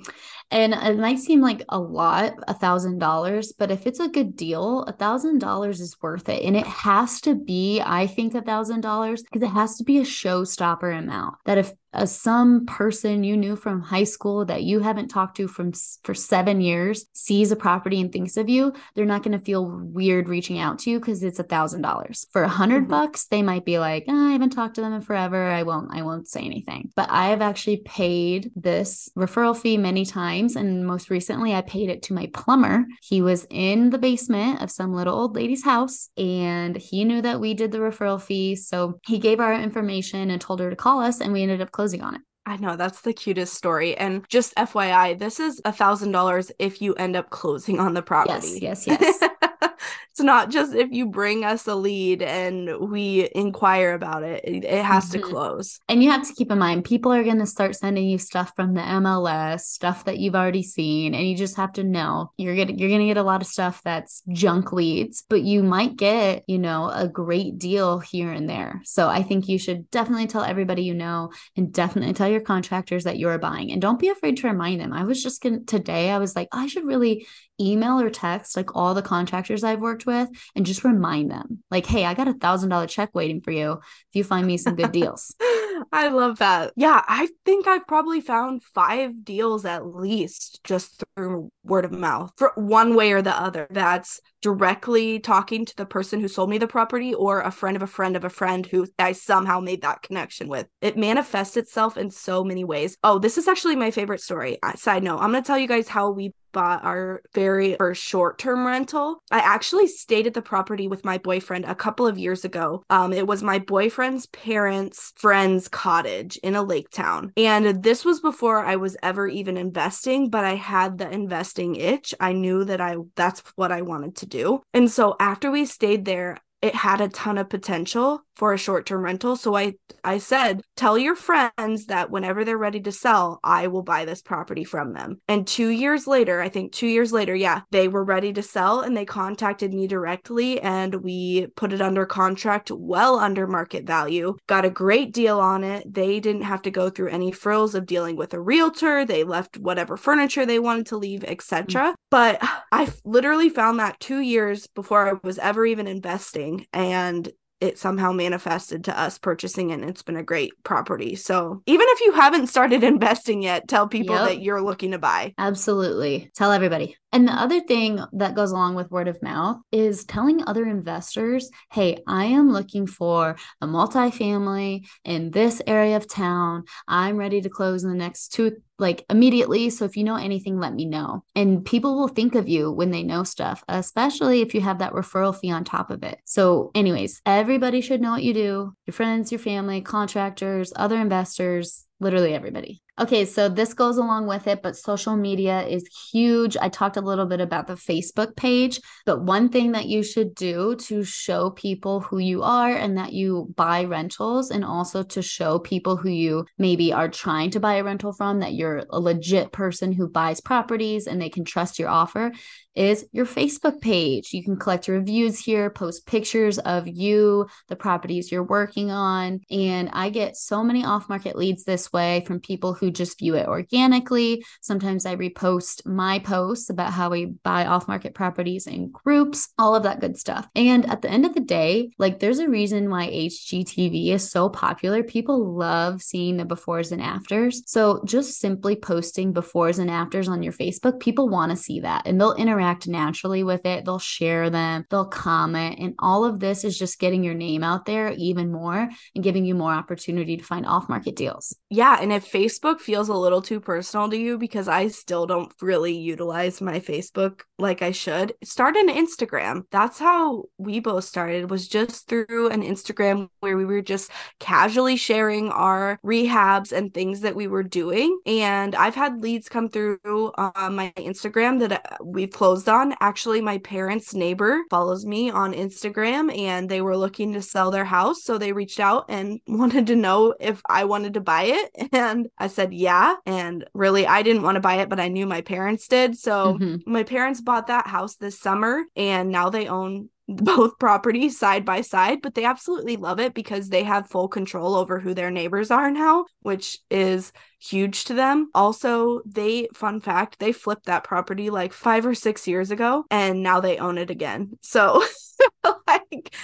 and 0.50 0.74
it 0.74 0.98
might 0.98 1.18
seem 1.18 1.40
like 1.40 1.62
a 1.70 1.78
lot 1.78 2.34
a 2.48 2.54
thousand 2.54 2.98
dollars, 2.98 3.52
but 3.52 3.70
if 3.70 3.86
it's 3.86 4.00
a 4.00 4.08
good 4.08 4.36
deal, 4.36 4.82
a 4.82 4.92
thousand 4.92 5.38
dollars 5.38 5.80
is 5.80 5.96
worth 6.00 6.28
it. 6.28 6.42
And 6.42 6.56
it 6.56 6.66
has 6.66 7.20
to 7.22 7.34
be, 7.34 7.80
I 7.84 8.06
think, 8.06 8.34
a 8.34 8.42
thousand 8.42 8.80
dollars 8.80 9.22
because 9.22 9.42
it 9.42 9.52
has 9.52 9.76
to 9.76 9.84
be 9.84 9.98
a 9.98 10.02
showstopper 10.02 10.96
amount 10.98 11.36
that 11.44 11.58
if 11.58 11.72
uh, 11.94 12.06
some 12.06 12.66
person 12.66 13.24
you 13.24 13.36
knew 13.36 13.56
from 13.56 13.80
high 13.80 14.04
school 14.04 14.44
that 14.44 14.64
you 14.64 14.80
haven't 14.80 15.08
talked 15.08 15.36
to 15.36 15.48
from 15.48 15.72
for 16.02 16.14
seven 16.14 16.60
years 16.60 17.06
sees 17.12 17.52
a 17.52 17.56
property 17.56 18.00
and 18.00 18.12
thinks 18.12 18.36
of 18.36 18.48
you, 18.48 18.72
they're 18.94 19.04
not 19.04 19.22
going 19.22 19.38
to 19.38 19.44
feel 19.44 19.64
weird 19.64 20.28
reaching 20.28 20.58
out 20.58 20.78
to 20.80 20.90
you 20.90 20.98
because 20.98 21.22
it's 21.22 21.38
a 21.38 21.44
thousand 21.44 21.82
dollars. 21.82 22.26
For 22.32 22.42
a 22.42 22.46
100 22.46 22.82
mm-hmm. 22.82 22.90
bucks, 22.90 23.26
they 23.26 23.42
might 23.42 23.64
be 23.64 23.78
like, 23.78 24.04
oh, 24.08 24.28
I 24.28 24.32
haven't 24.32 24.50
talked 24.50 24.74
to 24.76 24.80
them 24.80 24.92
in 24.92 25.00
forever. 25.00 25.50
I 25.50 25.62
won't. 25.62 25.94
I 25.94 26.02
won't 26.02 26.28
say 26.28 26.40
anything. 26.40 26.90
But 26.96 27.10
I 27.10 27.28
have 27.28 27.42
actually 27.42 27.78
paid 27.78 28.50
this 28.56 29.08
referral 29.16 29.56
fee 29.56 29.76
many 29.76 30.04
times, 30.04 30.56
and 30.56 30.86
most 30.86 31.10
recently, 31.10 31.54
I 31.54 31.60
paid 31.62 31.88
it 31.88 32.02
to 32.04 32.14
my 32.14 32.28
plumber. 32.34 32.84
He 33.02 33.22
was 33.22 33.46
in 33.50 33.90
the 33.90 33.98
basement 33.98 34.62
of 34.62 34.70
some 34.70 34.94
little 34.94 35.14
old 35.14 35.36
lady's 35.36 35.64
house, 35.64 36.10
and 36.16 36.76
he 36.76 37.04
knew 37.04 37.22
that 37.22 37.40
we 37.40 37.54
did 37.54 37.72
the 37.72 37.78
referral 37.78 38.20
fee, 38.20 38.56
so 38.56 39.00
he 39.06 39.18
gave 39.18 39.40
our 39.40 39.54
information 39.54 40.30
and 40.30 40.40
told 40.40 40.60
her 40.60 40.70
to 40.70 40.76
call 40.76 41.00
us, 41.00 41.20
and 41.20 41.32
we 41.32 41.42
ended 41.42 41.60
up 41.60 41.70
closing 41.70 41.83
closing 41.84 42.02
on 42.02 42.14
it. 42.14 42.22
I 42.46 42.56
know 42.56 42.76
that's 42.76 43.02
the 43.02 43.12
cutest 43.12 43.52
story. 43.52 43.94
And 43.96 44.24
just 44.30 44.54
FYI, 44.56 45.18
this 45.18 45.38
is 45.38 45.60
a 45.66 45.72
thousand 45.72 46.12
dollars 46.12 46.50
if 46.58 46.80
you 46.80 46.94
end 46.94 47.14
up 47.14 47.28
closing 47.28 47.78
on 47.78 47.92
the 47.92 48.00
property. 48.00 48.58
Yes, 48.60 48.86
yes, 48.86 49.00
yes. 49.00 49.30
it's 50.14 50.22
not 50.22 50.48
just 50.48 50.76
if 50.76 50.92
you 50.92 51.06
bring 51.06 51.44
us 51.44 51.66
a 51.66 51.74
lead 51.74 52.22
and 52.22 52.88
we 52.88 53.28
inquire 53.34 53.94
about 53.94 54.22
it, 54.22 54.44
it, 54.44 54.62
it 54.62 54.84
has 54.84 55.06
mm-hmm. 55.06 55.20
to 55.20 55.28
close. 55.28 55.80
And 55.88 56.04
you 56.04 56.12
have 56.12 56.24
to 56.28 56.34
keep 56.34 56.52
in 56.52 56.58
mind, 56.60 56.84
people 56.84 57.12
are 57.12 57.24
going 57.24 57.40
to 57.40 57.46
start 57.46 57.74
sending 57.74 58.08
you 58.08 58.18
stuff 58.18 58.52
from 58.54 58.74
the 58.74 58.80
MLS, 58.80 59.62
stuff 59.62 60.04
that 60.04 60.18
you've 60.18 60.36
already 60.36 60.62
seen, 60.62 61.14
and 61.14 61.26
you 61.26 61.34
just 61.36 61.56
have 61.56 61.72
to 61.72 61.82
know 61.82 62.30
you're 62.36 62.54
gonna 62.54 62.74
you're 62.74 62.90
gonna 62.90 63.06
get 63.06 63.16
a 63.16 63.24
lot 63.24 63.40
of 63.40 63.48
stuff 63.48 63.82
that's 63.82 64.22
junk 64.28 64.72
leads, 64.72 65.24
but 65.28 65.42
you 65.42 65.64
might 65.64 65.96
get 65.96 66.44
you 66.46 66.60
know 66.60 66.90
a 66.90 67.08
great 67.08 67.58
deal 67.58 67.98
here 67.98 68.30
and 68.30 68.48
there. 68.48 68.82
So 68.84 69.08
I 69.08 69.24
think 69.24 69.48
you 69.48 69.58
should 69.58 69.90
definitely 69.90 70.28
tell 70.28 70.44
everybody 70.44 70.84
you 70.84 70.94
know, 70.94 71.32
and 71.56 71.72
definitely 71.72 72.14
tell 72.14 72.28
your 72.28 72.40
contractors 72.40 73.02
that 73.02 73.18
you're 73.18 73.38
buying, 73.38 73.72
and 73.72 73.82
don't 73.82 73.98
be 73.98 74.10
afraid 74.10 74.36
to 74.36 74.46
remind 74.46 74.80
them. 74.80 74.92
I 74.92 75.02
was 75.02 75.20
just 75.20 75.42
gonna 75.42 75.64
today, 75.64 76.10
I 76.10 76.18
was 76.18 76.36
like, 76.36 76.46
I 76.52 76.68
should 76.68 76.86
really 76.86 77.26
email 77.60 78.00
or 78.00 78.10
text 78.10 78.56
like 78.56 78.74
all 78.74 78.94
the 78.94 79.02
contractors 79.02 79.64
I've 79.64 79.80
worked 79.80 80.06
with 80.06 80.28
and 80.54 80.66
just 80.66 80.84
remind 80.84 81.30
them, 81.30 81.62
like, 81.70 81.86
hey, 81.86 82.04
I 82.04 82.14
got 82.14 82.28
a 82.28 82.34
thousand 82.34 82.70
dollar 82.70 82.86
check 82.86 83.10
waiting 83.14 83.40
for 83.40 83.50
you 83.50 83.72
if 83.72 84.14
you 84.14 84.24
find 84.24 84.46
me 84.46 84.56
some 84.56 84.76
good 84.76 84.92
deals. 84.92 85.34
I 85.92 86.08
love 86.08 86.38
that. 86.38 86.72
Yeah, 86.76 87.02
I 87.06 87.28
think 87.44 87.66
I've 87.66 87.86
probably 87.86 88.20
found 88.20 88.62
five 88.62 89.24
deals 89.24 89.64
at 89.64 89.86
least 89.86 90.60
just 90.64 91.02
through 91.16 91.50
word 91.64 91.84
of 91.84 91.92
mouth 91.92 92.32
for 92.36 92.52
one 92.54 92.94
way 92.94 93.12
or 93.12 93.22
the 93.22 93.38
other. 93.38 93.66
That's 93.70 94.20
directly 94.42 95.18
talking 95.18 95.64
to 95.64 95.76
the 95.76 95.86
person 95.86 96.20
who 96.20 96.28
sold 96.28 96.50
me 96.50 96.58
the 96.58 96.66
property 96.66 97.14
or 97.14 97.40
a 97.40 97.50
friend 97.50 97.76
of 97.76 97.82
a 97.82 97.86
friend 97.86 98.16
of 98.16 98.24
a 98.24 98.30
friend 98.30 98.66
who 98.66 98.86
I 98.98 99.12
somehow 99.12 99.60
made 99.60 99.82
that 99.82 100.02
connection 100.02 100.48
with. 100.48 100.66
It 100.80 100.96
manifests 100.96 101.56
itself 101.56 101.96
in 101.96 102.10
so 102.10 102.44
many 102.44 102.64
ways. 102.64 102.96
Oh, 103.02 103.18
this 103.18 103.38
is 103.38 103.48
actually 103.48 103.76
my 103.76 103.90
favorite 103.90 104.20
story. 104.20 104.58
Side 104.76 105.02
note, 105.02 105.18
I'm 105.18 105.30
going 105.30 105.42
to 105.42 105.46
tell 105.46 105.58
you 105.58 105.68
guys 105.68 105.88
how 105.88 106.10
we 106.10 106.32
bought 106.54 106.82
our 106.84 107.20
very 107.34 107.76
first 107.76 108.02
short 108.02 108.38
term 108.38 108.66
rental. 108.66 109.22
I 109.30 109.40
actually 109.40 109.88
stayed 109.88 110.26
at 110.26 110.32
the 110.32 110.40
property 110.40 110.88
with 110.88 111.04
my 111.04 111.18
boyfriend 111.18 111.66
a 111.66 111.74
couple 111.74 112.06
of 112.06 112.16
years 112.16 112.46
ago. 112.46 112.82
Um, 112.88 113.12
it 113.12 113.26
was 113.26 113.42
my 113.42 113.58
boyfriend's 113.58 114.24
parents' 114.26 115.12
friend's 115.16 115.68
cottage 115.68 116.38
in 116.38 116.54
a 116.54 116.62
lake 116.62 116.88
town. 116.88 117.32
And 117.36 117.82
this 117.82 118.04
was 118.04 118.20
before 118.20 118.64
I 118.64 118.76
was 118.76 118.96
ever 119.02 119.28
even 119.28 119.58
investing, 119.58 120.30
but 120.30 120.44
I 120.44 120.54
had 120.54 120.96
the 120.96 121.10
investing 121.10 121.76
itch. 121.76 122.14
I 122.20 122.32
knew 122.32 122.64
that 122.64 122.80
I 122.80 122.96
that's 123.16 123.42
what 123.56 123.72
I 123.72 123.82
wanted 123.82 124.16
to 124.16 124.26
do. 124.26 124.62
And 124.72 124.90
so 124.90 125.16
after 125.20 125.50
we 125.50 125.66
stayed 125.66 126.04
there, 126.04 126.38
it 126.64 126.74
had 126.74 127.02
a 127.02 127.08
ton 127.08 127.36
of 127.36 127.50
potential 127.50 128.22
for 128.36 128.54
a 128.54 128.58
short-term 128.58 129.02
rental. 129.04 129.36
So 129.36 129.54
I 129.54 129.74
I 130.02 130.18
said, 130.18 130.62
tell 130.76 130.98
your 130.98 131.14
friends 131.14 131.86
that 131.86 132.10
whenever 132.10 132.44
they're 132.44 132.58
ready 132.58 132.80
to 132.80 132.92
sell, 132.92 133.38
I 133.42 133.68
will 133.68 133.82
buy 133.82 134.04
this 134.04 134.22
property 134.22 134.64
from 134.64 134.92
them. 134.92 135.20
And 135.28 135.46
2 135.46 135.68
years 135.68 136.06
later, 136.06 136.40
I 136.40 136.48
think 136.48 136.72
2 136.72 136.86
years 136.86 137.12
later, 137.12 137.34
yeah, 137.34 137.62
they 137.70 137.88
were 137.88 138.04
ready 138.04 138.32
to 138.32 138.42
sell 138.42 138.80
and 138.80 138.96
they 138.96 139.04
contacted 139.04 139.72
me 139.72 139.86
directly 139.86 140.60
and 140.60 140.94
we 140.96 141.46
put 141.56 141.72
it 141.72 141.80
under 141.80 142.06
contract 142.06 142.70
well 142.70 143.18
under 143.18 143.46
market 143.46 143.86
value. 143.86 144.36
Got 144.46 144.64
a 144.64 144.70
great 144.70 145.12
deal 145.12 145.40
on 145.40 145.64
it. 145.64 145.92
They 145.92 146.20
didn't 146.20 146.42
have 146.42 146.62
to 146.62 146.70
go 146.70 146.90
through 146.90 147.10
any 147.10 147.32
frills 147.32 147.74
of 147.74 147.86
dealing 147.86 148.16
with 148.16 148.34
a 148.34 148.40
realtor. 148.40 149.04
They 149.04 149.24
left 149.24 149.58
whatever 149.58 149.96
furniture 149.96 150.44
they 150.44 150.58
wanted 150.58 150.86
to 150.86 150.98
leave, 150.98 151.24
etc. 151.24 151.64
Mm-hmm. 151.66 151.94
But 152.10 152.38
I 152.72 152.92
literally 153.04 153.48
found 153.48 153.78
that 153.78 154.00
2 154.00 154.20
years 154.20 154.66
before 154.66 155.08
I 155.08 155.18
was 155.22 155.38
ever 155.38 155.64
even 155.64 155.86
investing 155.86 156.53
and 156.72 157.30
it 157.60 157.78
somehow 157.78 158.12
manifested 158.12 158.84
to 158.84 159.00
us 159.00 159.18
purchasing 159.18 159.70
it 159.70 159.74
and 159.74 159.88
it's 159.88 160.02
been 160.02 160.16
a 160.16 160.22
great 160.22 160.52
property. 160.64 161.14
So 161.14 161.62
even 161.66 161.86
if 161.88 162.00
you 162.02 162.12
haven't 162.12 162.48
started 162.48 162.84
investing 162.84 163.42
yet, 163.42 163.68
tell 163.68 163.88
people 163.88 164.14
yep. 164.16 164.28
that 164.28 164.42
you're 164.42 164.60
looking 164.60 164.90
to 164.90 164.98
buy. 164.98 165.32
Absolutely. 165.38 166.30
Tell 166.34 166.52
everybody. 166.52 166.96
And 167.14 167.28
the 167.28 167.32
other 167.32 167.60
thing 167.60 168.00
that 168.14 168.34
goes 168.34 168.50
along 168.50 168.74
with 168.74 168.90
word 168.90 169.06
of 169.06 169.22
mouth 169.22 169.58
is 169.70 170.04
telling 170.04 170.42
other 170.42 170.66
investors, 170.66 171.48
hey, 171.70 171.98
I 172.08 172.24
am 172.24 172.52
looking 172.52 172.88
for 172.88 173.36
a 173.60 173.66
multifamily 173.68 174.84
in 175.04 175.30
this 175.30 175.62
area 175.64 175.96
of 175.96 176.08
town. 176.08 176.64
I'm 176.88 177.16
ready 177.16 177.40
to 177.40 177.48
close 177.48 177.84
in 177.84 177.90
the 177.90 177.94
next 177.94 178.32
two, 178.32 178.56
like 178.80 179.04
immediately. 179.08 179.70
So 179.70 179.84
if 179.84 179.96
you 179.96 180.02
know 180.02 180.16
anything, 180.16 180.58
let 180.58 180.74
me 180.74 180.86
know. 180.86 181.22
And 181.36 181.64
people 181.64 181.96
will 181.96 182.08
think 182.08 182.34
of 182.34 182.48
you 182.48 182.72
when 182.72 182.90
they 182.90 183.04
know 183.04 183.22
stuff, 183.22 183.62
especially 183.68 184.40
if 184.40 184.52
you 184.52 184.60
have 184.62 184.80
that 184.80 184.92
referral 184.92 185.38
fee 185.38 185.52
on 185.52 185.62
top 185.62 185.92
of 185.92 186.02
it. 186.02 186.18
So, 186.24 186.72
anyways, 186.74 187.22
everybody 187.24 187.80
should 187.80 188.00
know 188.00 188.10
what 188.10 188.24
you 188.24 188.34
do 188.34 188.72
your 188.86 188.94
friends, 188.94 189.30
your 189.30 189.38
family, 189.38 189.80
contractors, 189.82 190.72
other 190.74 190.98
investors, 190.98 191.86
literally 192.00 192.34
everybody. 192.34 192.82
Okay, 192.96 193.24
so 193.24 193.48
this 193.48 193.74
goes 193.74 193.96
along 193.96 194.28
with 194.28 194.46
it, 194.46 194.62
but 194.62 194.76
social 194.76 195.16
media 195.16 195.66
is 195.66 195.84
huge. 196.12 196.56
I 196.56 196.68
talked 196.68 196.96
a 196.96 197.00
little 197.00 197.26
bit 197.26 197.40
about 197.40 197.66
the 197.66 197.74
Facebook 197.74 198.36
page, 198.36 198.80
but 199.04 199.24
one 199.24 199.48
thing 199.48 199.72
that 199.72 199.86
you 199.86 200.04
should 200.04 200.32
do 200.36 200.76
to 200.76 201.02
show 201.02 201.50
people 201.50 201.98
who 201.98 202.18
you 202.18 202.44
are 202.44 202.70
and 202.70 202.96
that 202.96 203.12
you 203.12 203.52
buy 203.56 203.82
rentals, 203.82 204.52
and 204.52 204.64
also 204.64 205.02
to 205.02 205.22
show 205.22 205.58
people 205.58 205.96
who 205.96 206.08
you 206.08 206.46
maybe 206.56 206.92
are 206.92 207.08
trying 207.08 207.50
to 207.50 207.58
buy 207.58 207.74
a 207.74 207.82
rental 207.84 208.12
from 208.12 208.38
that 208.38 208.54
you're 208.54 208.84
a 208.90 209.00
legit 209.00 209.50
person 209.50 209.90
who 209.90 210.08
buys 210.08 210.40
properties 210.40 211.08
and 211.08 211.20
they 211.20 211.30
can 211.30 211.44
trust 211.44 211.80
your 211.80 211.88
offer, 211.88 212.30
is 212.76 213.06
your 213.12 213.26
Facebook 213.26 213.80
page. 213.80 214.32
You 214.32 214.42
can 214.42 214.56
collect 214.56 214.88
reviews 214.88 215.38
here, 215.38 215.70
post 215.70 216.06
pictures 216.06 216.58
of 216.58 216.88
you, 216.88 217.46
the 217.68 217.76
properties 217.76 218.32
you're 218.32 218.42
working 218.42 218.90
on. 218.90 219.40
And 219.50 219.90
I 219.92 220.10
get 220.10 220.36
so 220.36 220.64
many 220.64 220.84
off 220.84 221.08
market 221.08 221.36
leads 221.36 221.64
this 221.64 221.92
way 221.92 222.24
from 222.26 222.40
people 222.40 222.74
who 222.74 222.83
just 222.90 223.18
view 223.18 223.34
it 223.34 223.46
organically. 223.46 224.44
Sometimes 224.60 225.06
I 225.06 225.16
repost 225.16 225.86
my 225.86 226.18
posts 226.18 226.70
about 226.70 226.92
how 226.92 227.10
we 227.10 227.26
buy 227.26 227.66
off 227.66 227.88
market 227.88 228.14
properties 228.14 228.66
in 228.66 228.90
groups, 228.90 229.48
all 229.58 229.74
of 229.74 229.82
that 229.84 230.00
good 230.00 230.18
stuff. 230.18 230.48
And 230.54 230.88
at 230.90 231.02
the 231.02 231.10
end 231.10 231.26
of 231.26 231.34
the 231.34 231.40
day, 231.40 231.90
like 231.98 232.18
there's 232.18 232.38
a 232.38 232.48
reason 232.48 232.90
why 232.90 233.08
HGTV 233.08 234.08
is 234.08 234.30
so 234.30 234.48
popular. 234.48 235.02
People 235.02 235.54
love 235.54 236.02
seeing 236.02 236.36
the 236.36 236.44
befores 236.44 236.92
and 236.92 237.02
afters. 237.02 237.62
So 237.66 238.02
just 238.04 238.40
simply 238.40 238.76
posting 238.76 239.32
befores 239.32 239.78
and 239.78 239.90
afters 239.90 240.28
on 240.28 240.42
your 240.42 240.52
Facebook, 240.52 241.00
people 241.00 241.28
want 241.28 241.50
to 241.50 241.56
see 241.56 241.80
that 241.80 242.06
and 242.06 242.20
they'll 242.20 242.34
interact 242.34 242.54
interact 242.54 242.88
naturally 242.88 243.42
with 243.42 243.66
it. 243.66 243.84
They'll 243.84 243.98
share 243.98 244.50
them, 244.50 244.86
they'll 244.90 245.06
comment. 245.06 245.78
And 245.78 245.94
all 245.98 246.24
of 246.24 246.40
this 246.40 246.64
is 246.64 246.78
just 246.78 246.98
getting 246.98 247.24
your 247.24 247.34
name 247.34 247.62
out 247.62 247.84
there 247.84 248.12
even 248.12 248.52
more 248.52 248.88
and 249.14 249.24
giving 249.24 249.44
you 249.44 249.54
more 249.54 249.72
opportunity 249.72 250.36
to 250.36 250.44
find 250.44 250.66
off 250.66 250.88
market 250.88 251.16
deals. 251.16 251.54
Yeah. 251.70 251.98
And 252.00 252.12
if 252.12 252.30
Facebook 252.30 252.73
feels 252.80 253.08
a 253.08 253.14
little 253.14 253.42
too 253.42 253.60
personal 253.60 254.10
to 254.10 254.16
you, 254.16 254.38
because 254.38 254.68
I 254.68 254.88
still 254.88 255.26
don't 255.26 255.52
really 255.60 255.96
utilize 255.96 256.60
my 256.60 256.80
Facebook 256.80 257.42
like 257.58 257.82
I 257.82 257.92
should, 257.92 258.34
start 258.42 258.76
an 258.76 258.88
Instagram. 258.88 259.62
That's 259.70 259.98
how 259.98 260.44
we 260.58 260.80
both 260.80 261.04
started, 261.04 261.50
was 261.50 261.68
just 261.68 262.08
through 262.08 262.48
an 262.50 262.62
Instagram 262.62 263.28
where 263.40 263.56
we 263.56 263.64
were 263.64 263.82
just 263.82 264.10
casually 264.40 264.96
sharing 264.96 265.50
our 265.50 265.98
rehabs 266.04 266.72
and 266.72 266.92
things 266.92 267.20
that 267.20 267.36
we 267.36 267.46
were 267.46 267.62
doing. 267.62 268.18
And 268.26 268.74
I've 268.74 268.94
had 268.94 269.22
leads 269.22 269.48
come 269.48 269.68
through 269.68 269.98
on 270.04 270.74
my 270.74 270.92
Instagram 270.96 271.60
that 271.60 271.72
uh, 271.72 271.96
we've 272.02 272.30
closed 272.30 272.68
on. 272.68 272.94
Actually, 273.00 273.40
my 273.40 273.58
parents' 273.58 274.14
neighbor 274.14 274.62
follows 274.70 275.06
me 275.06 275.30
on 275.30 275.52
Instagram 275.52 276.36
and 276.36 276.68
they 276.68 276.80
were 276.80 276.96
looking 276.96 277.32
to 277.32 277.42
sell 277.42 277.70
their 277.70 277.84
house. 277.84 278.24
So 278.24 278.38
they 278.38 278.52
reached 278.52 278.80
out 278.80 279.04
and 279.08 279.40
wanted 279.46 279.86
to 279.88 279.96
know 279.96 280.34
if 280.40 280.60
I 280.68 280.84
wanted 280.84 281.14
to 281.14 281.20
buy 281.20 281.44
it. 281.44 281.90
And 281.92 282.28
I 282.38 282.48
said, 282.48 282.63
yeah. 282.72 283.16
And 283.26 283.64
really, 283.74 284.06
I 284.06 284.22
didn't 284.22 284.42
want 284.42 284.56
to 284.56 284.60
buy 284.60 284.76
it, 284.76 284.88
but 284.88 285.00
I 285.00 285.08
knew 285.08 285.26
my 285.26 285.40
parents 285.40 285.88
did. 285.88 286.16
So 286.18 286.58
mm-hmm. 286.58 286.90
my 286.90 287.02
parents 287.02 287.40
bought 287.40 287.66
that 287.68 287.86
house 287.86 288.16
this 288.16 288.38
summer 288.38 288.84
and 288.96 289.30
now 289.30 289.50
they 289.50 289.68
own 289.68 290.08
both 290.28 290.78
properties 290.78 291.38
side 291.38 291.64
by 291.64 291.82
side, 291.82 292.22
but 292.22 292.34
they 292.34 292.44
absolutely 292.44 292.96
love 292.96 293.20
it 293.20 293.34
because 293.34 293.68
they 293.68 293.82
have 293.82 294.08
full 294.08 294.28
control 294.28 294.74
over 294.74 294.98
who 294.98 295.12
their 295.12 295.30
neighbors 295.30 295.70
are 295.70 295.90
now, 295.90 296.24
which 296.40 296.78
is 296.90 297.30
huge 297.60 298.04
to 298.04 298.14
them. 298.14 298.50
Also, 298.54 299.20
they, 299.26 299.68
fun 299.74 300.00
fact, 300.00 300.38
they 300.38 300.52
flipped 300.52 300.86
that 300.86 301.04
property 301.04 301.50
like 301.50 301.74
five 301.74 302.06
or 302.06 302.14
six 302.14 302.48
years 302.48 302.70
ago 302.70 303.04
and 303.10 303.42
now 303.42 303.60
they 303.60 303.76
own 303.76 303.98
it 303.98 304.10
again. 304.10 304.58
So, 304.62 305.04
like, 305.86 306.34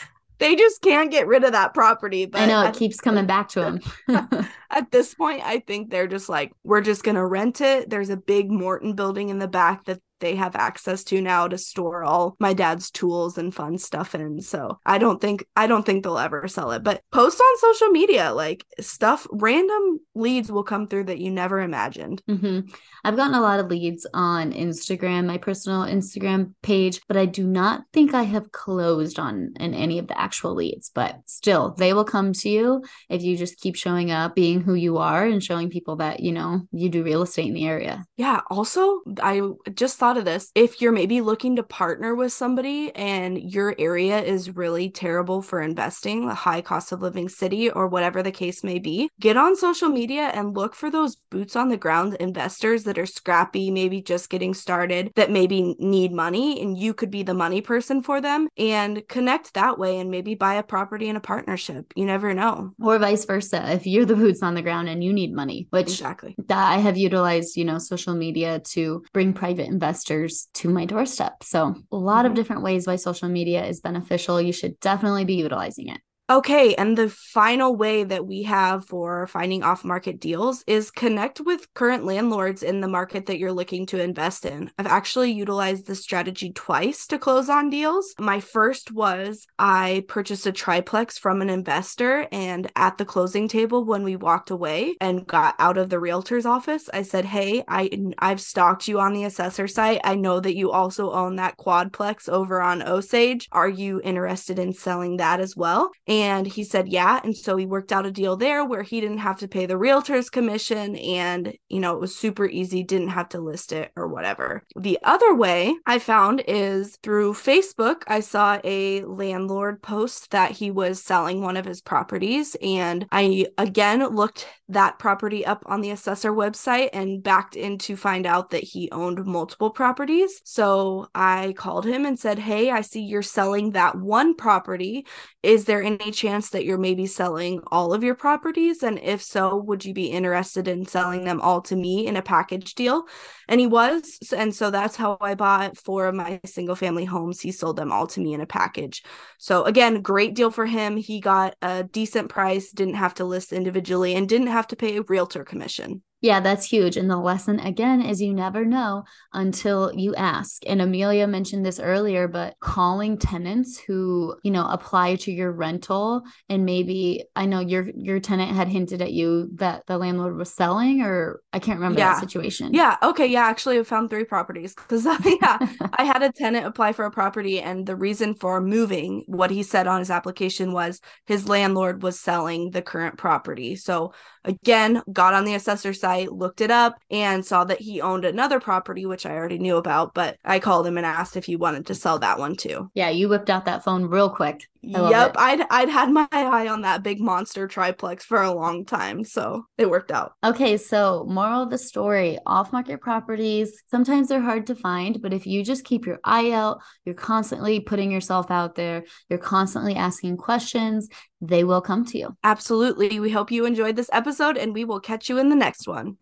they 0.40 0.56
just 0.56 0.82
can't 0.82 1.10
get 1.10 1.26
rid 1.26 1.44
of 1.44 1.52
that 1.52 1.74
property. 1.74 2.26
But 2.26 2.40
I 2.40 2.46
know 2.46 2.66
it 2.66 2.74
keeps 2.74 3.00
coming 3.00 3.26
back 3.26 3.48
to 3.50 3.60
them. 3.60 3.80
at 4.70 4.90
this 4.90 5.14
point, 5.14 5.42
I 5.44 5.60
think 5.60 5.90
they're 5.90 6.08
just 6.08 6.28
like, 6.28 6.52
we're 6.64 6.80
just 6.80 7.04
going 7.04 7.14
to 7.14 7.24
rent 7.24 7.60
it. 7.60 7.90
There's 7.90 8.10
a 8.10 8.16
big 8.16 8.50
Morton 8.50 8.94
building 8.94 9.28
in 9.28 9.38
the 9.38 9.46
back 9.46 9.84
that 9.84 10.00
they 10.20 10.36
have 10.36 10.54
access 10.56 11.04
to 11.04 11.20
now 11.20 11.48
to 11.48 11.58
store 11.58 12.04
all 12.04 12.36
my 12.38 12.52
dad's 12.52 12.90
tools 12.90 13.38
and 13.38 13.54
fun 13.54 13.78
stuff 13.78 14.14
in. 14.14 14.40
So 14.40 14.78
I 14.86 14.98
don't 14.98 15.20
think 15.20 15.44
I 15.56 15.66
don't 15.66 15.84
think 15.84 16.04
they'll 16.04 16.18
ever 16.18 16.46
sell 16.48 16.72
it. 16.72 16.82
But 16.84 17.02
post 17.10 17.40
on 17.40 17.58
social 17.58 17.88
media, 17.88 18.32
like 18.32 18.64
stuff, 18.80 19.26
random 19.30 20.00
leads 20.14 20.52
will 20.52 20.62
come 20.62 20.86
through 20.86 21.04
that 21.04 21.18
you 21.18 21.30
never 21.30 21.60
imagined. 21.60 22.22
Mm-hmm. 22.28 22.70
I've 23.04 23.16
gotten 23.16 23.34
a 23.34 23.40
lot 23.40 23.60
of 23.60 23.66
leads 23.66 24.06
on 24.12 24.52
Instagram, 24.52 25.26
my 25.26 25.38
personal 25.38 25.82
Instagram 25.82 26.52
page, 26.62 27.00
but 27.08 27.16
I 27.16 27.26
do 27.26 27.46
not 27.46 27.84
think 27.92 28.14
I 28.14 28.22
have 28.24 28.52
closed 28.52 29.18
on 29.18 29.54
in 29.58 29.74
any 29.74 29.98
of 29.98 30.06
the 30.06 30.20
actual 30.20 30.54
leads. 30.54 30.90
But 30.90 31.18
still, 31.26 31.74
they 31.76 31.92
will 31.92 32.04
come 32.04 32.32
to 32.34 32.48
you 32.48 32.84
if 33.08 33.22
you 33.22 33.36
just 33.36 33.60
keep 33.60 33.76
showing 33.76 34.10
up, 34.10 34.34
being 34.34 34.60
who 34.60 34.74
you 34.74 34.98
are, 34.98 35.24
and 35.24 35.42
showing 35.42 35.70
people 35.70 35.96
that 35.96 36.20
you 36.20 36.32
know 36.32 36.62
you 36.72 36.88
do 36.88 37.02
real 37.02 37.22
estate 37.22 37.46
in 37.46 37.54
the 37.54 37.66
area. 37.66 38.04
Yeah. 38.16 38.40
Also, 38.50 39.00
I 39.22 39.42
just 39.74 39.98
thought 39.98 40.09
thought 40.10 40.18
of 40.18 40.24
this. 40.24 40.50
If 40.56 40.80
you're 40.80 40.90
maybe 40.90 41.20
looking 41.20 41.54
to 41.54 41.62
partner 41.62 42.16
with 42.16 42.32
somebody 42.32 42.90
and 42.96 43.38
your 43.38 43.76
area 43.78 44.20
is 44.20 44.56
really 44.56 44.90
terrible 44.90 45.40
for 45.40 45.62
investing, 45.62 46.28
a 46.28 46.34
high 46.34 46.62
cost 46.62 46.90
of 46.90 47.00
living 47.00 47.28
city 47.28 47.70
or 47.70 47.86
whatever 47.86 48.20
the 48.20 48.32
case 48.32 48.64
may 48.64 48.80
be, 48.80 49.08
get 49.20 49.36
on 49.36 49.54
social 49.54 49.88
media 49.88 50.32
and 50.34 50.56
look 50.56 50.74
for 50.74 50.90
those 50.90 51.14
boots 51.30 51.54
on 51.54 51.68
the 51.68 51.76
ground 51.76 52.16
investors 52.18 52.82
that 52.84 52.98
are 52.98 53.06
scrappy, 53.06 53.70
maybe 53.70 54.02
just 54.02 54.30
getting 54.30 54.52
started, 54.52 55.12
that 55.14 55.30
maybe 55.30 55.76
need 55.78 56.10
money 56.10 56.60
and 56.60 56.76
you 56.76 56.92
could 56.92 57.12
be 57.12 57.22
the 57.22 57.32
money 57.32 57.60
person 57.60 58.02
for 58.02 58.20
them 58.20 58.48
and 58.58 59.06
connect 59.08 59.54
that 59.54 59.78
way 59.78 60.00
and 60.00 60.10
maybe 60.10 60.34
buy 60.34 60.54
a 60.54 60.62
property 60.64 61.08
in 61.08 61.14
a 61.14 61.20
partnership. 61.20 61.92
You 61.94 62.06
never 62.06 62.34
know. 62.34 62.72
Or 62.82 62.98
vice 62.98 63.24
versa. 63.26 63.74
If 63.74 63.86
you're 63.86 64.06
the 64.06 64.16
boots 64.16 64.42
on 64.42 64.54
the 64.54 64.62
ground 64.62 64.88
and 64.88 65.04
you 65.04 65.12
need 65.12 65.32
money, 65.32 65.68
which 65.70 65.86
exactly 65.86 66.34
that 66.48 66.72
I 66.72 66.78
have 66.78 66.96
utilized, 66.96 67.56
you 67.56 67.64
know, 67.64 67.78
social 67.78 68.16
media 68.16 68.58
to 68.72 69.04
bring 69.12 69.32
private 69.32 69.68
investors 69.68 69.99
investors 70.00 70.48
to 70.54 70.68
my 70.68 70.84
doorstep. 70.84 71.42
So, 71.42 71.74
a 71.92 71.96
lot 71.96 72.18
mm-hmm. 72.18 72.26
of 72.26 72.34
different 72.34 72.62
ways 72.62 72.86
why 72.86 72.96
social 72.96 73.28
media 73.28 73.64
is 73.66 73.80
beneficial. 73.80 74.40
You 74.40 74.52
should 74.52 74.78
definitely 74.80 75.24
be 75.24 75.34
utilizing 75.34 75.88
it. 75.88 76.00
Okay, 76.30 76.76
and 76.76 76.96
the 76.96 77.10
final 77.10 77.74
way 77.74 78.04
that 78.04 78.24
we 78.24 78.44
have 78.44 78.86
for 78.86 79.26
finding 79.26 79.64
off 79.64 79.84
market 79.84 80.20
deals 80.20 80.62
is 80.68 80.92
connect 80.92 81.40
with 81.40 81.66
current 81.74 82.04
landlords 82.04 82.62
in 82.62 82.80
the 82.80 82.86
market 82.86 83.26
that 83.26 83.40
you're 83.40 83.50
looking 83.50 83.84
to 83.86 84.00
invest 84.00 84.44
in. 84.44 84.70
I've 84.78 84.86
actually 84.86 85.32
utilized 85.32 85.88
this 85.88 86.04
strategy 86.04 86.52
twice 86.52 87.08
to 87.08 87.18
close 87.18 87.48
on 87.48 87.68
deals. 87.68 88.14
My 88.16 88.38
first 88.38 88.92
was 88.92 89.48
I 89.58 90.04
purchased 90.06 90.46
a 90.46 90.52
triplex 90.52 91.18
from 91.18 91.42
an 91.42 91.50
investor, 91.50 92.28
and 92.30 92.70
at 92.76 92.96
the 92.96 93.04
closing 93.04 93.48
table, 93.48 93.84
when 93.84 94.04
we 94.04 94.14
walked 94.14 94.52
away 94.52 94.94
and 95.00 95.26
got 95.26 95.56
out 95.58 95.78
of 95.78 95.90
the 95.90 95.98
realtor's 95.98 96.46
office, 96.46 96.88
I 96.94 97.02
said, 97.02 97.24
Hey, 97.24 97.64
I, 97.66 97.90
I've 98.20 98.40
stalked 98.40 98.86
you 98.86 99.00
on 99.00 99.14
the 99.14 99.24
assessor 99.24 99.66
site. 99.66 100.00
I 100.04 100.14
know 100.14 100.38
that 100.38 100.54
you 100.54 100.70
also 100.70 101.10
own 101.10 101.34
that 101.36 101.56
quadplex 101.56 102.28
over 102.28 102.62
on 102.62 102.84
Osage. 102.84 103.48
Are 103.50 103.68
you 103.68 104.00
interested 104.04 104.60
in 104.60 104.72
selling 104.74 105.16
that 105.16 105.40
as 105.40 105.56
well? 105.56 105.90
And 106.20 106.46
he 106.46 106.64
said, 106.64 106.88
yeah. 106.88 107.20
And 107.24 107.34
so 107.34 107.56
he 107.56 107.64
worked 107.64 107.92
out 107.92 108.04
a 108.04 108.10
deal 108.10 108.36
there 108.36 108.64
where 108.64 108.82
he 108.82 109.00
didn't 109.00 109.18
have 109.18 109.38
to 109.38 109.48
pay 109.48 109.64
the 109.64 109.78
realtor's 109.78 110.28
commission 110.28 110.96
and, 110.96 111.54
you 111.70 111.80
know, 111.80 111.94
it 111.94 112.00
was 112.00 112.14
super 112.14 112.46
easy, 112.46 112.82
didn't 112.82 113.08
have 113.08 113.30
to 113.30 113.40
list 113.40 113.72
it 113.72 113.90
or 113.96 114.06
whatever. 114.06 114.62
The 114.76 114.98
other 115.02 115.34
way 115.34 115.74
I 115.86 115.98
found 115.98 116.42
is 116.46 116.98
through 117.02 117.34
Facebook. 117.34 118.02
I 118.06 118.20
saw 118.20 118.58
a 118.64 119.02
landlord 119.04 119.82
post 119.82 120.30
that 120.32 120.50
he 120.50 120.70
was 120.70 121.02
selling 121.02 121.40
one 121.40 121.56
of 121.56 121.64
his 121.64 121.80
properties. 121.80 122.54
And 122.62 123.06
I 123.10 123.46
again 123.56 124.06
looked 124.14 124.46
that 124.68 124.98
property 124.98 125.44
up 125.46 125.62
on 125.66 125.80
the 125.80 125.90
assessor 125.90 126.32
website 126.32 126.90
and 126.92 127.22
backed 127.22 127.56
in 127.56 127.78
to 127.78 127.96
find 127.96 128.26
out 128.26 128.50
that 128.50 128.62
he 128.62 128.90
owned 128.92 129.24
multiple 129.24 129.70
properties. 129.70 130.40
So 130.44 131.08
I 131.14 131.54
called 131.56 131.86
him 131.86 132.04
and 132.04 132.18
said, 132.18 132.38
Hey, 132.38 132.70
I 132.70 132.82
see 132.82 133.00
you're 133.00 133.22
selling 133.22 133.70
that 133.70 133.96
one 133.96 134.34
property. 134.34 135.06
Is 135.42 135.64
there 135.64 135.82
any 135.82 136.09
chance 136.10 136.50
that 136.50 136.64
you're 136.64 136.78
maybe 136.78 137.06
selling 137.06 137.60
all 137.68 137.92
of 137.92 138.04
your 138.04 138.14
properties? 138.14 138.82
And 138.82 138.98
if 138.98 139.22
so, 139.22 139.56
would 139.56 139.84
you 139.84 139.94
be 139.94 140.06
interested 140.06 140.68
in 140.68 140.86
selling 140.86 141.24
them 141.24 141.40
all 141.40 141.60
to 141.62 141.76
me 141.76 142.06
in 142.06 142.16
a 142.16 142.22
package 142.22 142.74
deal? 142.74 143.04
And 143.48 143.60
he 143.60 143.66
was. 143.66 144.18
And 144.36 144.54
so 144.54 144.70
that's 144.70 144.96
how 144.96 145.16
I 145.20 145.34
bought 145.34 145.76
four 145.76 146.06
of 146.06 146.14
my 146.14 146.40
single 146.44 146.76
family 146.76 147.04
homes. 147.04 147.40
He 147.40 147.52
sold 147.52 147.76
them 147.76 147.92
all 147.92 148.06
to 148.08 148.20
me 148.20 148.34
in 148.34 148.40
a 148.40 148.46
package. 148.46 149.02
So 149.38 149.64
again, 149.64 150.02
great 150.02 150.34
deal 150.34 150.50
for 150.50 150.66
him. 150.66 150.96
He 150.96 151.20
got 151.20 151.56
a 151.62 151.84
decent 151.84 152.28
price, 152.28 152.70
didn't 152.70 152.94
have 152.94 153.14
to 153.14 153.24
list 153.24 153.52
individually, 153.52 154.14
and 154.14 154.28
didn't 154.28 154.48
have 154.48 154.68
to 154.68 154.76
pay 154.76 154.96
a 154.96 155.02
realtor 155.02 155.44
commission. 155.44 156.02
Yeah, 156.20 156.40
that's 156.40 156.66
huge. 156.66 156.96
And 156.96 157.10
the 157.10 157.16
lesson 157.16 157.60
again 157.60 158.02
is 158.02 158.20
you 158.20 158.34
never 158.34 158.64
know 158.64 159.04
until 159.32 159.92
you 159.94 160.14
ask. 160.14 160.62
And 160.66 160.82
Amelia 160.82 161.26
mentioned 161.26 161.64
this 161.64 161.80
earlier, 161.80 162.28
but 162.28 162.56
calling 162.60 163.16
tenants 163.16 163.78
who, 163.78 164.36
you 164.42 164.50
know, 164.50 164.66
apply 164.66 165.16
to 165.16 165.32
your 165.32 165.50
rental 165.50 166.22
and 166.48 166.66
maybe 166.66 167.24
I 167.34 167.46
know 167.46 167.60
your 167.60 167.88
your 167.96 168.20
tenant 168.20 168.54
had 168.54 168.68
hinted 168.68 169.00
at 169.00 169.12
you 169.12 169.48
that 169.54 169.86
the 169.86 169.96
landlord 169.96 170.36
was 170.36 170.52
selling 170.52 171.00
or 171.00 171.40
I 171.52 171.58
can't 171.58 171.78
remember 171.78 172.00
yeah. 172.00 172.14
that 172.14 172.20
situation. 172.20 172.74
Yeah. 172.74 172.96
Okay. 173.02 173.26
Yeah. 173.26 173.44
Actually, 173.44 173.78
I 173.78 173.82
found 173.84 174.10
three 174.10 174.24
properties 174.24 174.74
because 174.74 175.04
yeah, 175.24 175.58
I 175.94 176.04
had 176.04 176.22
a 176.22 176.32
tenant 176.32 176.66
apply 176.66 176.92
for 176.92 177.06
a 177.06 177.10
property, 177.10 177.60
and 177.60 177.86
the 177.86 177.96
reason 177.96 178.34
for 178.34 178.60
moving, 178.60 179.24
what 179.26 179.50
he 179.50 179.62
said 179.62 179.86
on 179.86 180.00
his 180.00 180.10
application 180.10 180.72
was 180.72 181.00
his 181.26 181.48
landlord 181.48 182.02
was 182.02 182.20
selling 182.20 182.70
the 182.70 182.82
current 182.82 183.16
property. 183.16 183.76
So 183.76 184.12
again, 184.44 185.02
got 185.12 185.34
on 185.34 185.44
the 185.44 185.54
assessor 185.54 185.92
site, 185.92 186.32
looked 186.32 186.60
it 186.60 186.70
up, 186.70 186.98
and 187.10 187.44
saw 187.44 187.64
that 187.64 187.80
he 187.80 188.00
owned 188.00 188.24
another 188.24 188.60
property, 188.60 189.06
which 189.06 189.26
I 189.26 189.32
already 189.32 189.58
knew 189.58 189.76
about. 189.76 190.14
But 190.14 190.36
I 190.44 190.58
called 190.58 190.86
him 190.86 190.96
and 190.96 191.06
asked 191.06 191.36
if 191.36 191.44
he 191.44 191.56
wanted 191.56 191.86
to 191.86 191.94
sell 191.94 192.18
that 192.20 192.38
one 192.38 192.56
too. 192.56 192.90
Yeah, 192.94 193.10
you 193.10 193.28
whipped 193.28 193.50
out 193.50 193.66
that 193.66 193.84
phone 193.84 194.04
real 194.04 194.30
quick. 194.30 194.66
Yep, 194.82 195.34
I'd 195.36 195.66
I'd 195.70 195.88
had 195.90 196.10
my 196.10 196.26
eye 196.32 196.68
on 196.68 196.82
that 196.82 197.02
big 197.02 197.20
monster 197.20 197.68
triplex 197.68 198.24
for 198.24 198.42
a 198.42 198.52
long 198.52 198.84
time, 198.86 199.24
so 199.24 199.66
it 199.76 199.90
worked 199.90 200.10
out. 200.10 200.32
Okay, 200.42 200.76
so 200.78 201.26
moral 201.28 201.62
of 201.62 201.70
the 201.70 201.76
story, 201.76 202.38
off-market 202.46 203.00
properties, 203.00 203.82
sometimes 203.90 204.28
they're 204.28 204.40
hard 204.40 204.66
to 204.68 204.74
find, 204.74 205.20
but 205.20 205.34
if 205.34 205.46
you 205.46 205.62
just 205.62 205.84
keep 205.84 206.06
your 206.06 206.18
eye 206.24 206.52
out, 206.52 206.80
you're 207.04 207.14
constantly 207.14 207.80
putting 207.80 208.10
yourself 208.10 208.50
out 208.50 208.74
there, 208.74 209.04
you're 209.28 209.38
constantly 209.38 209.96
asking 209.96 210.38
questions, 210.38 211.08
they 211.40 211.64
will 211.64 211.80
come 211.80 212.04
to 212.06 212.18
you. 212.18 212.36
Absolutely. 212.44 213.20
We 213.20 213.30
hope 213.30 213.50
you 213.50 213.64
enjoyed 213.64 213.96
this 213.96 214.10
episode 214.12 214.56
and 214.56 214.74
we 214.74 214.84
will 214.84 215.00
catch 215.00 215.28
you 215.28 215.38
in 215.38 215.48
the 215.48 215.56
next 215.56 215.88
one. 215.88 216.16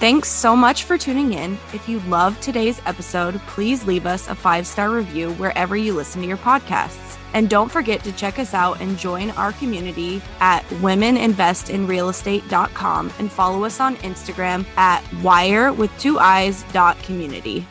Thanks 0.00 0.28
so 0.28 0.56
much 0.56 0.82
for 0.84 0.98
tuning 0.98 1.32
in. 1.32 1.56
If 1.72 1.88
you 1.88 2.00
loved 2.00 2.42
today's 2.42 2.82
episode, 2.84 3.36
please 3.46 3.86
leave 3.86 4.04
us 4.06 4.28
a 4.28 4.34
five 4.34 4.66
star 4.66 4.90
review 4.90 5.32
wherever 5.34 5.76
you 5.76 5.94
listen 5.94 6.20
to 6.22 6.28
your 6.28 6.36
podcasts. 6.36 7.16
And 7.32 7.48
don't 7.48 7.70
forget 7.70 8.02
to 8.04 8.12
check 8.12 8.38
us 8.38 8.52
out 8.54 8.80
and 8.80 8.98
join 8.98 9.30
our 9.30 9.52
community 9.52 10.20
at 10.40 10.62
womeninvestinrealestate.com 10.64 13.12
and 13.18 13.32
follow 13.32 13.64
us 13.64 13.80
on 13.80 13.96
Instagram 13.96 14.66
at 14.76 15.02
wire 15.22 15.72
with 15.72 15.90
two 15.98 16.18
eyes 16.18 16.64
dot 16.72 16.98
community. 17.02 17.66